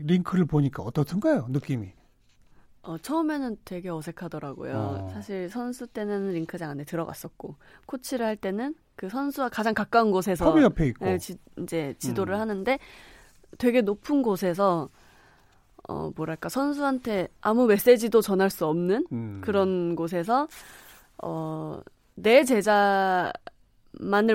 링크를 0.00 0.44
보니까 0.44 0.82
어떻던가요? 0.82 1.46
느낌이? 1.50 1.92
어, 2.82 2.96
처음에는 2.98 3.58
되게 3.64 3.90
어색하더라고요. 3.90 4.76
어. 4.76 5.08
사실 5.12 5.48
선수 5.50 5.86
때는 5.86 6.32
링크장 6.32 6.70
안에 6.70 6.84
들어갔었고 6.84 7.56
코치를 7.86 8.24
할 8.24 8.36
때는 8.36 8.74
그 8.96 9.08
선수와 9.08 9.48
가장 9.48 9.74
가까운 9.74 10.10
곳에서 10.10 10.44
컵 10.52 10.62
옆에 10.62 10.88
있고 10.88 11.04
네, 11.04 11.18
지, 11.18 11.36
이제 11.58 11.94
지도를 11.98 12.34
음. 12.34 12.40
하는데 12.40 12.78
되게 13.58 13.80
높은 13.80 14.22
곳에서 14.22 14.88
어 15.88 16.10
뭐랄까 16.16 16.48
선수한테 16.48 17.28
아무 17.40 17.66
메시지도 17.66 18.20
전할 18.20 18.50
수 18.50 18.66
없는 18.66 19.06
음. 19.12 19.40
그런 19.42 19.94
곳에서 19.94 20.48
어내 21.18 22.44
제자만을 22.44 23.32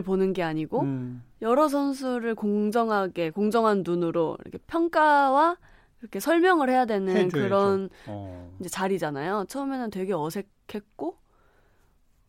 보는 0.04 0.34
게 0.34 0.44
아니고 0.44 0.82
음. 0.82 1.24
여러 1.42 1.68
선수를 1.68 2.34
공정하게 2.34 3.32
공정한 3.32 3.84
눈으로 3.86 4.38
이렇게 4.42 4.58
평가와 4.66 5.58
이렇게 6.04 6.20
설명을 6.20 6.70
해야 6.70 6.86
되는 6.86 7.16
해줘야죠. 7.16 7.32
그런 7.32 7.90
어. 8.08 8.54
이제 8.60 8.68
자리잖아요. 8.68 9.46
처음에는 9.48 9.90
되게 9.90 10.14
어색했고 10.14 11.18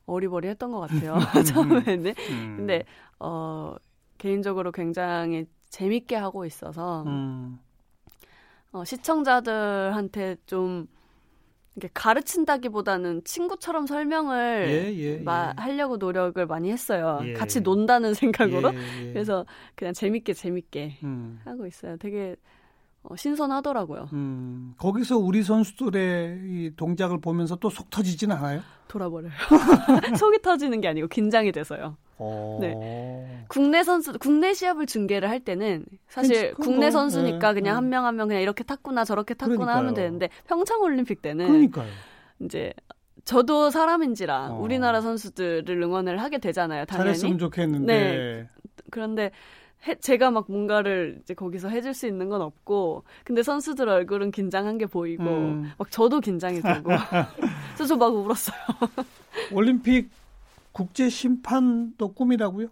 어리버리했던 0.07 0.71
것 0.71 0.81
같아요. 0.81 1.17
처음에는. 1.53 2.15
음. 2.31 2.55
근데 2.57 2.85
어 3.19 3.75
개인적으로 4.19 4.71
굉장히 4.71 5.47
재밌게 5.71 6.15
하고 6.15 6.47
있어서 6.47 7.03
음. 7.03 7.59
어, 8.71 8.85
시청자들한테 8.85 10.37
좀 10.47 10.87
이렇게 11.75 11.91
가르친다기보다는 11.93 13.25
친구처럼 13.25 13.87
설명을 13.89 14.67
예, 14.69 14.95
예, 14.97 15.19
마, 15.19 15.53
예. 15.57 15.61
하려고 15.61 15.97
노력을 15.97 16.47
많이 16.47 16.71
했어요. 16.71 17.19
예. 17.25 17.33
같이 17.33 17.61
논다는 17.63 18.15
생각으로. 18.15 18.73
예, 18.73 19.09
예. 19.09 19.13
그래서 19.13 19.45
그냥 19.75 19.93
재밌게 19.95 20.33
재밌게 20.35 20.99
음. 21.03 21.41
하고 21.45 21.67
있어요. 21.67 21.97
되게 21.97 22.37
어, 23.05 23.17
신선하더라고요. 23.17 24.09
음, 24.15 24.75
거기서 24.79 25.19
우리 25.19 25.43
선수들의 25.43 26.41
이 26.45 26.71
동작을 26.77 27.21
보면서 27.21 27.57
또 27.57 27.69
속 27.69 27.91
터지지는 27.91 28.35
않아요? 28.37 28.61
돌아버려요. 28.89 29.33
속이 30.19 30.41
터지는 30.43 30.81
게 30.81 30.89
아니고 30.89 31.09
긴장이 31.09 31.53
돼서요. 31.53 31.97
오. 32.19 32.25
어. 32.25 32.59
네. 32.61 33.45
국내 33.49 33.83
선수, 33.83 34.17
국내 34.19 34.55
시합을 34.55 34.87
중계를 34.87 35.29
할 35.29 35.41
때는 35.41 35.85
사실 36.09 36.55
국내 36.55 36.91
선수니까 36.91 37.53
네, 37.53 37.61
그냥 37.61 37.73
네. 37.73 37.75
한명 37.75 38.05
한 38.07 38.17
명 38.17 38.29
그냥 38.29 38.41
이렇게 38.43 38.63
탔구나 38.65 39.05
저렇게 39.05 39.35
탔구나 39.35 39.57
그러니까요. 39.57 39.77
하면 39.79 39.95
되는데 39.95 40.29
평창 40.47 40.81
올림픽 40.81 41.21
때는 41.23 41.47
그러니까요. 41.47 41.89
이제 42.41 42.73
저도 43.25 43.71
사람인지라 43.71 44.53
어. 44.53 44.59
우리나라 44.61 45.01
선수들을 45.01 45.83
응원을 45.83 46.23
하게 46.23 46.39
되잖아요. 46.39 46.85
당연히. 46.87 47.09
잘했으면 47.09 47.39
좋겠는데. 47.39 47.87
네. 47.87 48.49
그런데 48.91 49.31
해, 49.87 49.95
제가 49.97 50.31
막 50.31 50.47
뭔가를 50.49 51.19
이제 51.23 51.35
거기서 51.35 51.69
해줄 51.69 51.95
수 51.95 52.07
있는 52.07 52.29
건 52.29 52.41
없고, 52.43 53.05
근데 53.25 53.43
선수들 53.43 53.89
얼굴은 53.89 54.31
긴장한 54.31 54.79
게 54.79 54.87
보이고, 54.87 55.25
음. 55.25 55.73
막 55.79 55.91
저도 55.91 56.21
긴장이 56.21 56.61
되고, 56.63 56.91
그래서 57.77 57.87
저 57.87 57.97
막 57.97 58.15
울었어요. 58.15 58.57
올림픽 59.53 60.11
국제 60.73 61.09
심판도 61.09 62.13
꿈이라고요? 62.15 62.69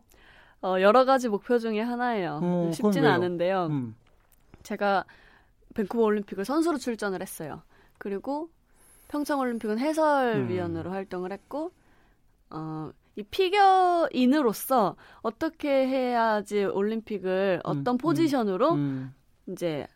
어, 0.63 0.77
여러 0.81 1.05
가지 1.05 1.29
목표 1.29 1.59
중에 1.59 1.81
하나예요. 1.81 2.41
어, 2.43 2.71
쉽지는 2.73 3.11
않은데요. 3.11 3.67
음. 3.67 3.95
제가 4.63 5.05
밴쿠버 5.75 6.03
올림픽을 6.03 6.45
선수로 6.45 6.79
출전을 6.79 7.21
했어요. 7.21 7.63
그리고 7.99 8.49
평창 9.09 9.39
올림픽은 9.41 9.79
해설위원으로 9.79 10.91
음. 10.91 10.95
활동을 10.95 11.33
했고, 11.33 11.73
어, 12.51 12.91
이 13.17 13.23
피겨인으로서 13.23 14.97
어떻게 15.21 15.87
해야지 15.87 16.65
올림픽을 16.65 17.61
음, 17.65 17.71
어떤 17.71 17.95
음, 17.95 17.99
포지션으로 17.99 18.73
음, 18.73 19.15
이제 19.49 19.87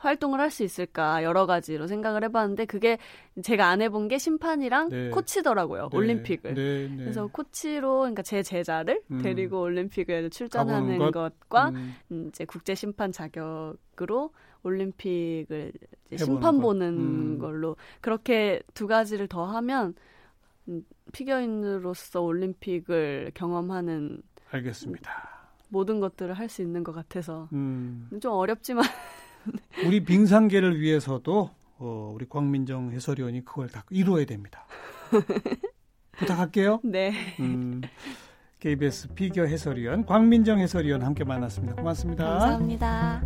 활동을 0.00 0.40
할 0.40 0.50
수 0.50 0.64
있을까 0.64 1.22
여러 1.22 1.46
가지로 1.46 1.86
생각을 1.86 2.24
해봤는데 2.24 2.64
그게 2.64 2.98
제가 3.42 3.68
안 3.68 3.82
해본 3.82 4.08
게 4.08 4.18
심판이랑 4.18 4.88
네. 4.88 5.10
코치더라고요 5.10 5.90
네. 5.90 5.96
올림픽을 5.96 6.54
네. 6.54 6.88
네. 6.88 6.96
그래서 6.96 7.26
코치로 7.28 7.98
그러니까 8.00 8.22
제 8.22 8.42
제자를 8.42 9.02
음. 9.10 9.22
데리고 9.22 9.60
올림픽을 9.60 10.30
출전하는 10.30 10.98
것? 10.98 11.12
것과 11.12 11.68
음. 11.70 12.28
이제 12.28 12.44
국제 12.44 12.74
심판 12.74 13.12
자격으로 13.12 14.32
올림픽을 14.62 15.72
심판 16.16 16.60
보는 16.60 16.88
음. 16.88 17.38
걸로 17.38 17.76
그렇게 18.00 18.60
두 18.74 18.86
가지를 18.86 19.28
더 19.28 19.44
하면 19.44 19.94
피겨인으로서 21.12 22.20
올림픽을 22.22 23.32
경험하는 23.34 24.22
알겠습니다. 24.50 25.10
모든 25.68 26.00
것들을 26.00 26.34
할 26.34 26.48
수 26.48 26.62
있는 26.62 26.82
것 26.82 26.92
같아서 26.92 27.48
음. 27.52 28.08
좀 28.20 28.32
어렵지만 28.32 28.84
우리 29.86 30.04
빙상계를 30.04 30.80
위해서도 30.80 31.50
어, 31.78 32.12
우리 32.14 32.28
광민정 32.28 32.90
해설위원이 32.92 33.44
그걸 33.44 33.68
다 33.68 33.84
이루어야 33.90 34.24
됩니다. 34.26 34.66
부탁할게요. 36.12 36.80
네. 36.84 37.12
음, 37.40 37.80
KBS 38.58 39.14
피겨 39.14 39.44
해설위원 39.44 40.04
광민정 40.04 40.58
해설위원 40.58 41.02
함께 41.02 41.24
만났습니다. 41.24 41.76
고맙습니다. 41.76 42.24
감사합니다. 42.24 43.22